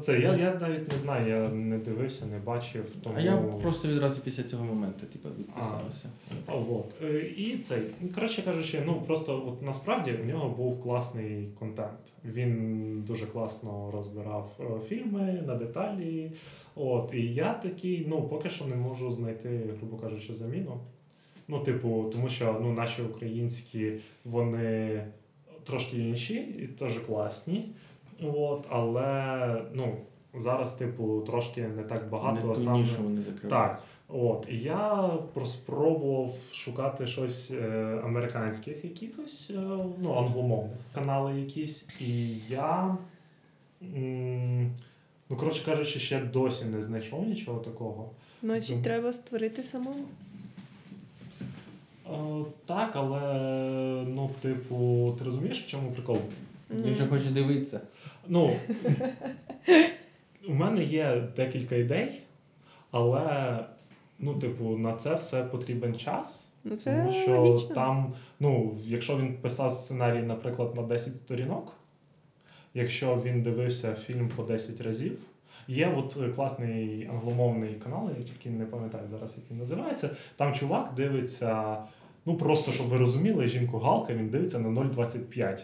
[0.00, 2.84] Це я, я навіть не знаю, я не дивився, не бачив.
[3.02, 3.14] Тому...
[3.18, 6.08] А я просто відразу після цього моменту, типу, відписався.
[6.46, 6.92] А, от.
[7.02, 7.82] Е, І цей,
[8.14, 11.98] коротше кажучи, ну просто от насправді в нього був класний контент.
[12.24, 16.32] Він дуже класно розбирав е, фільми на деталі.
[16.74, 20.80] От, і я такий, ну, поки що не можу знайти, грубо кажучи, заміну.
[21.48, 23.92] Ну, типу, тому що ну, наші українські,
[24.24, 25.04] вони
[25.64, 27.68] трошки інші і теж класні.
[28.22, 29.96] От, але ну,
[30.34, 32.78] зараз, типу, трошки не так багато не саме.
[32.78, 33.50] нішу вони закривають.
[33.50, 33.82] Так.
[34.12, 39.60] От, і я про- спробував шукати щось е, американських якихось, е,
[40.02, 41.88] ну, англомовних канали якісь.
[42.00, 42.96] І я,
[43.96, 44.70] м,
[45.30, 48.10] ну, коротше кажучи, ще досі не знайшов нічого такого.
[48.42, 48.82] Значить, Мгм.
[48.82, 50.04] треба створити самому.
[52.06, 53.20] Е, так, але,
[54.08, 56.18] ну, типу, ти розумієш, в чому прикол?
[56.70, 57.80] Він же хоче дивитися.
[58.32, 58.56] Ну,
[60.48, 62.20] у мене є декілька ідей,
[62.90, 63.58] але,
[64.18, 66.52] ну, типу, на це все потрібен час.
[66.64, 67.74] Ну це Тому що логічно.
[67.74, 71.72] там, ну, якщо він писав сценарій, наприклад, на 10 сторінок,
[72.74, 75.18] якщо він дивився фільм по 10 разів,
[75.68, 80.10] є от класний англомовний канал, я тільки не пам'ятаю зараз, як він називається.
[80.36, 81.76] Там чувак дивиться,
[82.26, 85.58] ну просто щоб ви розуміли, жінку Галка він дивиться на 0,25,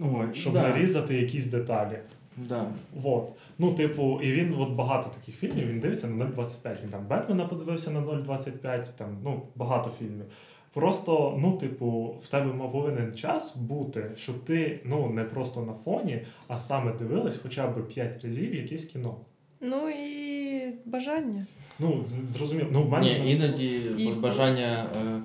[0.00, 1.98] Ой, щоб да, нарізати якісь деталі.
[2.36, 2.64] Да.
[2.94, 3.28] Вот.
[3.58, 6.76] Ну, типу, і він от багато таких фільмів він дивиться на 0,25.
[6.82, 10.24] Він там Бетмена подивився на 0,25, там, ну, багато фільмів.
[10.72, 15.72] Просто, ну, типу, в тебе мав повинен час бути, щоб ти ну, не просто на
[15.84, 19.16] фоні, а саме дивилась хоча б 5 разів якесь кіно.
[19.60, 21.46] Ну і бажання.
[21.78, 22.68] Ну, зрозуміло.
[22.72, 25.20] Ну, в мене, Ні, іноді І- бажання е,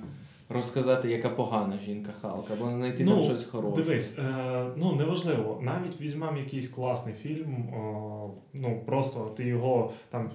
[0.54, 3.84] розказати, яка погана жінка Халка, або знайти Ну, там щось хороше.
[3.84, 7.78] Дивись, е, ну неважливо, навіть візьмемо якийсь класний фільм, е,
[8.54, 10.32] ну просто ти його там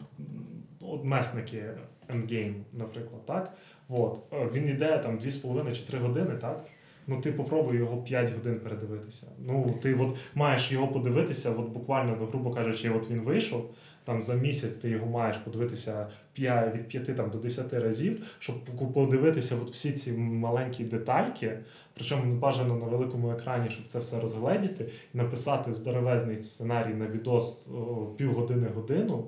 [0.80, 1.64] от месники
[2.08, 3.54] Endgame, наприклад, так?
[3.88, 6.64] От, е, він йде там 2,5 чи 3 години, так?
[7.06, 9.26] Ну ти попробуй його 5 годин передивитися.
[9.46, 13.70] Ну, ти от маєш його подивитися, от буквально, ну, грубо кажучи, от він вийшов.
[14.08, 18.64] Там за місяць ти його маєш подивитися 5, від 5 там, до 10 разів, щоб
[18.94, 21.58] подивитися от всі ці маленькі детальки,
[21.94, 27.06] Причому ну, бажано на великому екрані, щоб це все розгледіти, і написати здоровезний сценарій на
[27.06, 29.24] відос о, півгодини годину,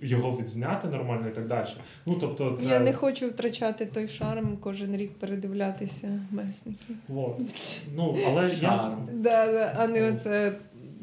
[0.00, 1.68] його відзняти нормально і так далі.
[2.06, 6.96] Ну тобто, це Я не хочу втрачати той шарм кожен рік передивлятися месників.
[7.08, 7.40] Вот.
[7.96, 10.58] Ну, але я Да, да, а не оце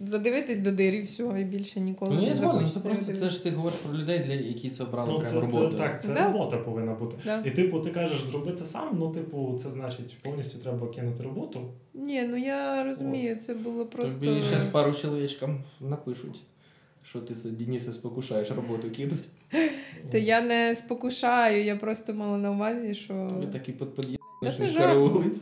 [0.05, 3.29] задивитись до дирі всього і більше ніколи Ну, не я ну, це захочеться просто це
[3.29, 5.71] ж ти говориш про людей, для які це обрали ну, прям це, роботу.
[5.71, 6.25] це так, це Да.
[6.25, 7.15] робота повинна бути.
[7.25, 7.41] Да.
[7.45, 8.89] І типу, ти кажеш, зроби це сам.
[8.99, 11.61] Ну, типу, це значить повністю треба кинути роботу.
[11.93, 14.25] Ні, ну я розумію, це було просто.
[14.25, 16.39] Тобі зараз пару чоловічкам напишуть,
[17.09, 19.25] що ти це Дениса спокушаєш роботу кинуть.
[20.11, 23.13] Та я не спокушаю, я просто мала на увазі, що.
[23.33, 24.81] Тобі так і під Та під'їздиш, це не жах.
[24.81, 25.33] караулить.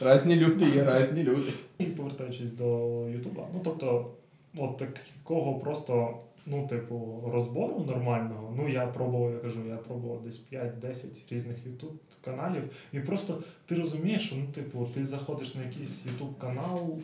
[0.00, 1.52] Разні люди є, різні люди.
[1.78, 2.64] І повертаючись до
[3.08, 3.48] Ютуба.
[3.54, 4.10] Ну тобто,
[4.56, 6.16] от такого просто,
[6.46, 8.54] ну, типу, розбору нормального.
[8.56, 11.92] Ну, я пробував, я кажу, я пробував десь 5-10 різних Ютуб
[12.24, 12.62] каналів.
[12.92, 16.98] І просто ти розумієш, що ну, типу, ти заходиш на якийсь Ютуб канал,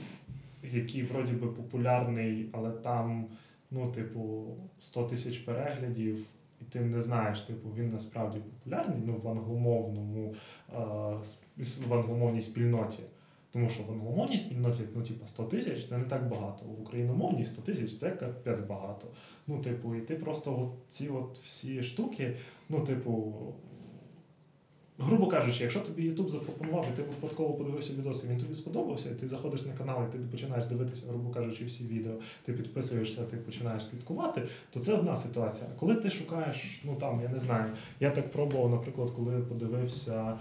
[0.72, 3.26] який вроді би популярний, але там,
[3.70, 4.45] ну, типу,
[4.80, 6.18] 100 тисяч переглядів.
[6.63, 10.35] І ти не знаєш, типу, він насправді популярний ну, в англомовному,
[10.69, 10.79] е,
[11.89, 13.03] в англомовній спільноті.
[13.53, 16.65] Тому що в англомовній спільноті, ну, типу, 100 тисяч це не так багато.
[16.65, 19.07] В україномовній 100 тисяч це капець багато.
[19.47, 22.37] Ну, типу, і ти просто от ці от всі штуки,
[22.69, 23.35] ну, типу,
[25.03, 29.11] грубо кажучи, якщо тобі YouTube запропонував, і ти випадково подивився відос, і він тобі сподобався,
[29.11, 32.13] і ти заходиш на канал, і ти починаєш дивитися, грубо кажучи, всі відео,
[32.45, 35.67] ти підписуєшся, ти починаєш слідкувати, то це одна ситуація.
[35.77, 40.35] А коли ти шукаєш, ну там, я не знаю, я так пробував, наприклад, коли подивився.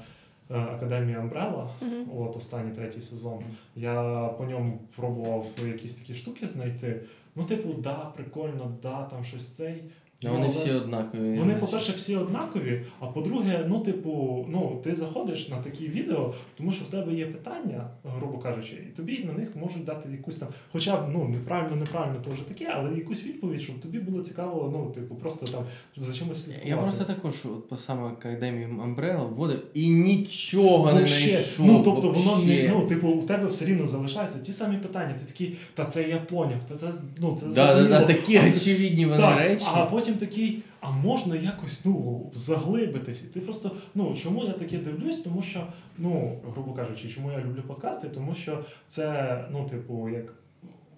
[0.51, 2.05] е, Академія Umbrella, Мгм.
[2.18, 3.39] от останній третій сезон.
[3.76, 7.01] Я по ньому пробував якісь такі штуки знайти.
[7.36, 9.84] Ну, типу, да, прикольно, да, там щось цей.
[10.24, 11.38] А Ну, вони всі однакові.
[11.38, 16.72] Вони, по-перше, всі однакові, а по-друге, ну, типу, ну, ти заходиш на такі відео, тому
[16.72, 17.88] що в тебе є питання,
[18.19, 22.19] грубо кажучи, і тобі на них можуть дати якусь там, хоча б ну, неправильно, неправильно,
[22.26, 25.63] то вже таке, але якусь відповідь, щоб тобі було цікаво, ну, типу, просто там
[25.97, 26.69] за чимось слідкувати.
[26.69, 31.65] Я просто також от по саме академії Umbrella вводив і нічого не Вообще, знайшов.
[31.65, 32.63] ну тобто воно вообще.
[32.63, 35.13] не ну, типу, у тебе все рівно залишаються ті самі питання.
[35.13, 39.05] Ти такий, та це я поняв, та це ну це Да, да, да, такі очевидні
[39.05, 39.65] вони речі.
[39.74, 43.24] А потім такий, а можна якось ну заглибитись?
[43.24, 45.22] І ти просто ну чому я таке дивлюсь?
[45.22, 48.09] Тому що, ну грубо кажучи, чому я люблю подкасти?
[48.09, 50.34] Тому що це, ну, типу, як.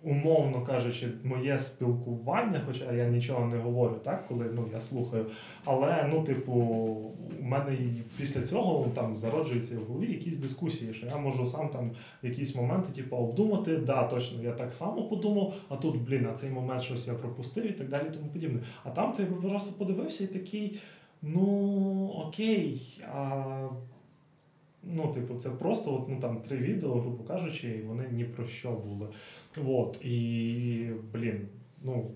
[0.05, 5.25] Умовно кажучи, моє спілкування, хоча я нічого не говорю, так, коли ну, я слухаю.
[5.65, 6.51] Але ну, типу,
[7.39, 7.77] у мене
[8.17, 11.91] після цього там зароджуються в голові якісь дискусії, що я можу сам там
[12.23, 16.49] якісь моменти, типу, обдумати, да, точно, я так само подумав, а тут, блін, а цей
[16.49, 18.59] момент щось я пропустив і так далі, тому подібне.
[18.83, 20.79] А там ти просто подивився і такий,
[21.21, 22.81] ну окей,
[23.13, 23.67] а
[24.83, 28.47] ну, типу, це просто от, ну, там, три відео, грубо кажучи, і вони ні про
[28.47, 29.07] що були.
[29.65, 31.47] От, і, блін,
[31.83, 32.11] ну.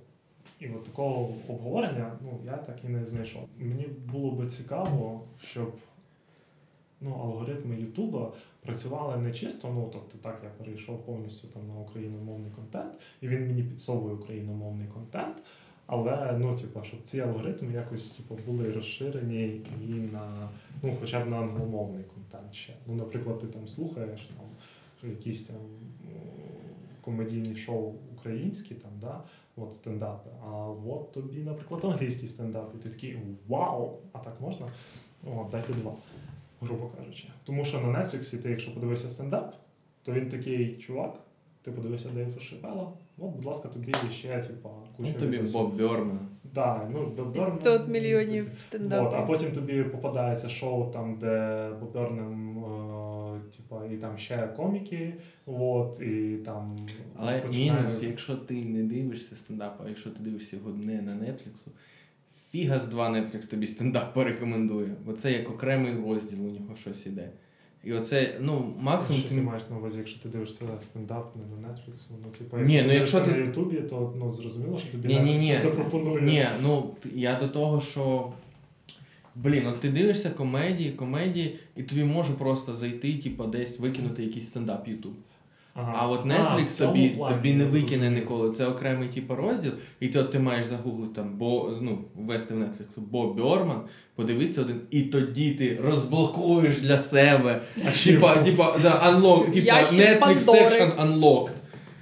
[0.59, 3.47] І от такого обговорення ну, я так і не знайшов.
[3.59, 5.73] Мені було би цікаво, щоб
[7.01, 12.51] ну, алгоритми Ютуба працювали не чисто, ну тобто так я перейшов повністю там на україномовний
[12.51, 15.37] контент, і він мені підсовує україномовний контент.
[15.85, 20.49] Але ну, типу, щоб ці алгоритми якось типу, були розширені і на
[20.83, 22.73] ну, хоча б на англомовний контент ще.
[22.87, 25.61] Ну, наприклад, ти там слухаєш там, якісь там м,
[27.07, 29.21] комедійні шоу українські, там, да,
[29.55, 30.29] от стендапи.
[30.45, 30.55] А
[30.87, 33.91] от тобі, наприклад, англійський стендап, і ти такий вау!
[34.13, 34.67] А так можна?
[35.27, 35.91] О, дайте два,
[36.61, 37.27] грубо кажучи.
[37.43, 39.55] Тому що на Netflix ти, якщо подивився стендап,
[40.03, 41.19] то він такий чувак,
[41.61, 45.37] ти подивився Дейва Шепела, от, будь ласка, тобі ще, типа, куча Ну, тобі.
[45.37, 46.19] Боб Бьорн.
[46.53, 52.56] Да, ну, до Бьорна- 500 мільйонів От, а потім тобі попадається шоу, там, де Бобернем,
[52.56, 52.56] е,
[53.57, 55.13] типа, і там ще коміки,
[55.45, 56.87] от, і там.
[57.15, 61.15] Але починають- мінус, якщо ти не дивишся стендап, а якщо ти дивишся його не на
[61.15, 61.71] Нетфліксу,
[62.51, 64.95] фіга з два Netflix тобі стендап порекомендує.
[65.05, 67.29] Бо це як окремий розділ у нього щось іде.
[67.83, 69.35] І оце, ну, максимум Що ти.
[69.35, 71.93] ти маєш на увазі, якщо ти дивишся стендап не на Netflix,
[72.23, 75.59] ну, типа, Ні, ну, якщо ти- на Ютубі, то ну, зрозуміло, що тобі Ні-ні-ні.
[75.59, 76.21] Запропонує.
[76.21, 78.33] Ні, ну я до того, що.
[79.43, 84.47] Блін, от ти дивишся комедії, комедії, і тобі може просто зайти, типу, десь викинути якийсь
[84.47, 85.13] стендап Ютуб.
[85.73, 85.95] Ага.
[85.97, 88.51] А от Netflix цьому тобі, плані, тобі не викине ніколи.
[88.51, 92.57] Це окремий типу, розділ, і ти, от ти маєш загуглити там, бо ну, ввести в
[92.57, 93.81] Netflix Бо Бьорман,
[94.15, 97.61] подивитися один, і тоді ти розблокуєш для себе.
[98.03, 101.51] Типа, типа, да, unlock, типа Netflix section unlocked.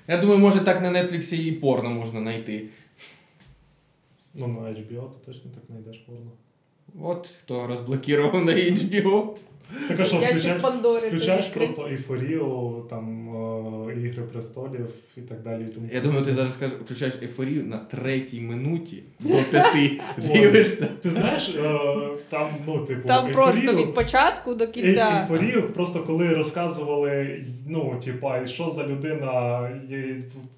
[0.07, 2.65] Я думаю, може так на Netflix і порно можна знайти.
[4.33, 6.31] Ну, на HBO ти точно так знайдеш порно.
[7.01, 9.27] От хто розблокував на HBO.
[9.87, 11.07] Так а що, включаєш, Пандори.
[11.07, 13.29] включаєш просто ейфорію, там,
[13.89, 15.63] е, Ігри престолів і так далі.
[15.63, 19.99] тому Я думаю, ти зараз скажеш, включаєш ейфорію на третій минуті до п'яти.
[20.17, 20.87] Дивишся.
[21.01, 21.79] Ти знаєш, е,
[22.29, 25.27] там, ну, типу, Там просто від початку до кінця.
[25.31, 29.69] Ейфорію, просто коли розказували, ну, типа, що за людина,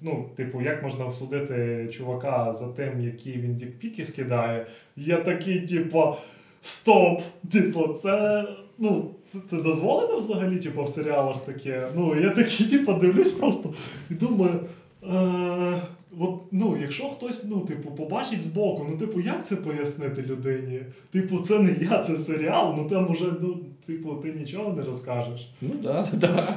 [0.00, 6.16] ну, типу, як можна всудити чувака за тим, які він дікпіки скидає, я такий, типа,
[6.62, 7.22] стоп!
[7.52, 8.44] Типу, це.
[8.78, 11.88] Ну, це, це дозволено взагалі, типу, в серіалах таке.
[11.96, 13.74] Ну, я такий, типу, дивлюсь просто
[14.10, 14.60] і думаю.
[15.04, 15.80] Е-
[16.20, 20.80] От, ну, якщо хтось, ну, типу, побачить збоку, ну, типу, як це пояснити людині?
[21.10, 25.48] Типу, це не я, це серіал, ну там уже, ну, типу, ти нічого не розкажеш.
[25.60, 26.56] Ну да, да.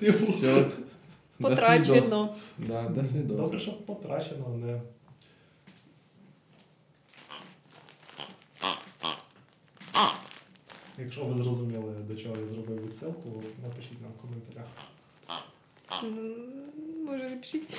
[0.00, 0.64] Типу, Все.
[1.40, 2.28] Потрачено.
[2.68, 3.36] Да, до свідос.
[3.36, 4.80] добре, що потрачено, не.
[11.02, 14.66] Якщо ви зрозуміли, до чого я зробив відсилку, напишіть нам в коментарях.
[16.04, 17.78] М, Боже, не пишіть.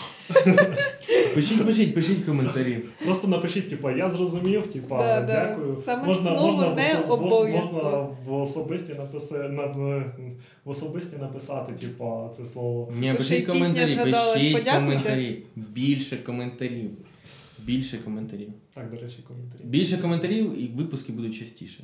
[1.36, 2.80] Пишіть, пишіть, пишіть коментарі.
[3.06, 5.34] Просто напишіть, типа, я зрозумів, типа, Да, да.
[5.34, 5.76] дякую.
[5.86, 7.48] Саме слово не в обов'язково.
[7.48, 9.66] можна в особисті написи, на,
[10.66, 12.92] в особисті написати, типа, це слово.
[13.00, 14.80] Ні, То, пишіть пісня коментарі, згадалась, пишіть подякуйте.
[14.86, 15.44] коментарі.
[15.56, 16.90] Більше коментарів.
[17.60, 18.50] Більше коментарів.
[18.74, 19.62] Так, до речі, коментарі.
[19.64, 21.84] Більше коментарів і випуски будуть частіше.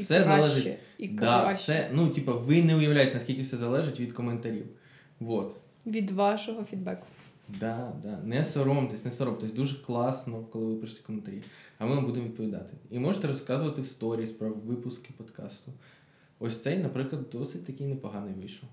[0.00, 0.78] І Все краще, залежить.
[0.98, 1.56] і Да, краще.
[1.62, 4.66] все, ну, типа, ви не уявляєте, наскільки все залежить від коментарів.
[5.20, 5.56] Вот.
[5.86, 7.06] Від вашого фідбеку.
[7.48, 8.18] Да, да.
[8.24, 9.52] Не соромтесь, не соромтесь.
[9.52, 11.42] Дуже класно, коли ви пишете коментарі.
[11.78, 12.72] А ми вам будемо відповідати.
[12.90, 15.72] І можете розказувати в сторіс про випуски подкасту.
[16.38, 18.68] Ось цей, наприклад, досить такий непоганий вийшов.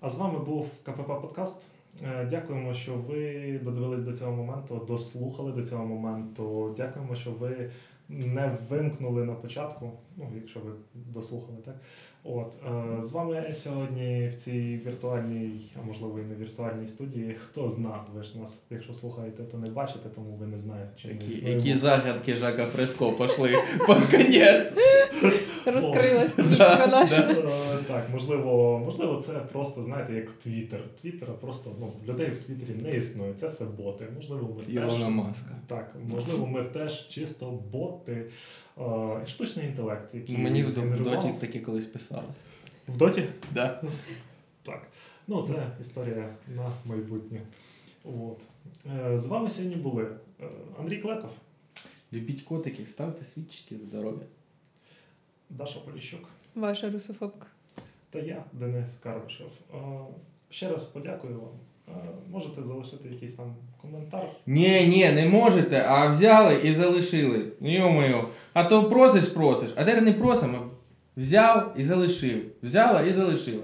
[0.00, 1.62] А з вами був КПП Подкаст.
[2.04, 6.74] Е, Дякуємо, що ви додивились до цього моменту, дослухали до цього моменту.
[6.76, 7.70] Дякуємо, що ви
[8.08, 9.92] не вимкнули на початку.
[10.16, 11.74] Ну, якщо ви дослухали, так.
[12.28, 17.36] От е, з вами сьогодні в цій віртуальній, а можливо і не віртуальній студії.
[17.44, 21.08] Хто зна, ви ж нас, якщо слухаєте, то не бачите, тому ви не знаєте, чи
[21.08, 21.60] Які, існуємо.
[21.60, 23.48] які загадки Жака Фреско пішли
[23.86, 24.72] під конець.
[25.66, 27.30] Розкрилась Да, книжка наша.
[27.30, 30.80] Е, Так, можливо, можливо, це просто, знаєте, як Твіттер.
[31.02, 33.32] Твіттера просто ну, людей в Твіттері не існує.
[33.34, 34.04] Це все боти.
[34.16, 35.14] Можливо, ми Ілона теж.
[35.14, 35.50] Маска.
[35.66, 38.24] Так, можливо, ми теж чисто боти.
[38.78, 42.22] Е, штучний інтелект, який Ну, мені в доті таке колись писали.
[42.88, 43.24] В доті?
[43.54, 43.82] Да.
[44.62, 44.86] Так.
[45.26, 47.40] Ну, це історія на майбутнє.
[48.04, 48.38] От.
[48.98, 50.44] Е, З вами сьогодні були е,
[50.80, 51.30] Андрій Клеков,
[52.12, 54.26] Любіть котиків, ставте свічки за здоров'я.
[55.50, 57.46] Даша Поліщук Ваша русофобка.
[58.10, 59.50] та я, Денис Карбашев.
[59.74, 59.78] Е,
[60.50, 61.52] Ще раз подякую вам.
[61.88, 61.92] Е,
[62.30, 64.28] Можете залишити якийсь там коментар.
[64.46, 67.44] Ні, ні, не можете, а взяли і залишили.
[67.60, 68.24] Йо-моє.
[68.52, 70.58] А то просиш, просиш, а тепер не просимо.
[71.16, 72.42] Взяв і залишив.
[72.62, 73.62] Взяла і залишила.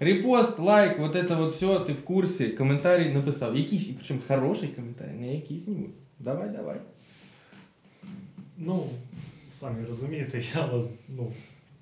[0.00, 3.56] Репост, лайк, вот это вот все, ти в курсі, коментарі написав.
[3.56, 5.90] Якийсь, причому хороший коментарі, не якийсь небудь.
[6.18, 6.76] Давай, давай.
[8.56, 8.84] Ну,
[9.52, 11.32] самі розумієте, я вас ну,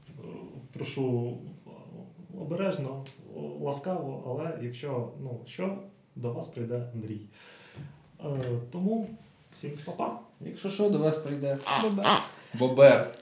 [0.09, 0.23] е,
[0.73, 1.37] прошу
[2.41, 3.05] обережно,
[3.61, 5.79] ласкаво, але якщо ну, що,
[6.17, 7.21] до вас прийде Андрій.
[8.21, 8.25] Е,
[8.73, 9.11] Тому
[9.53, 10.19] всім па-па.
[10.41, 12.21] Якщо що, до вас прийде Баба.
[12.55, 13.13] Бобер.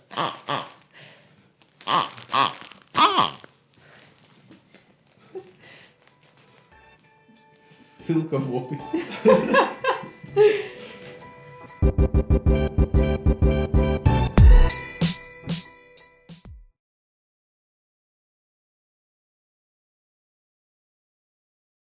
[8.08, 9.04] Ссылка в описі.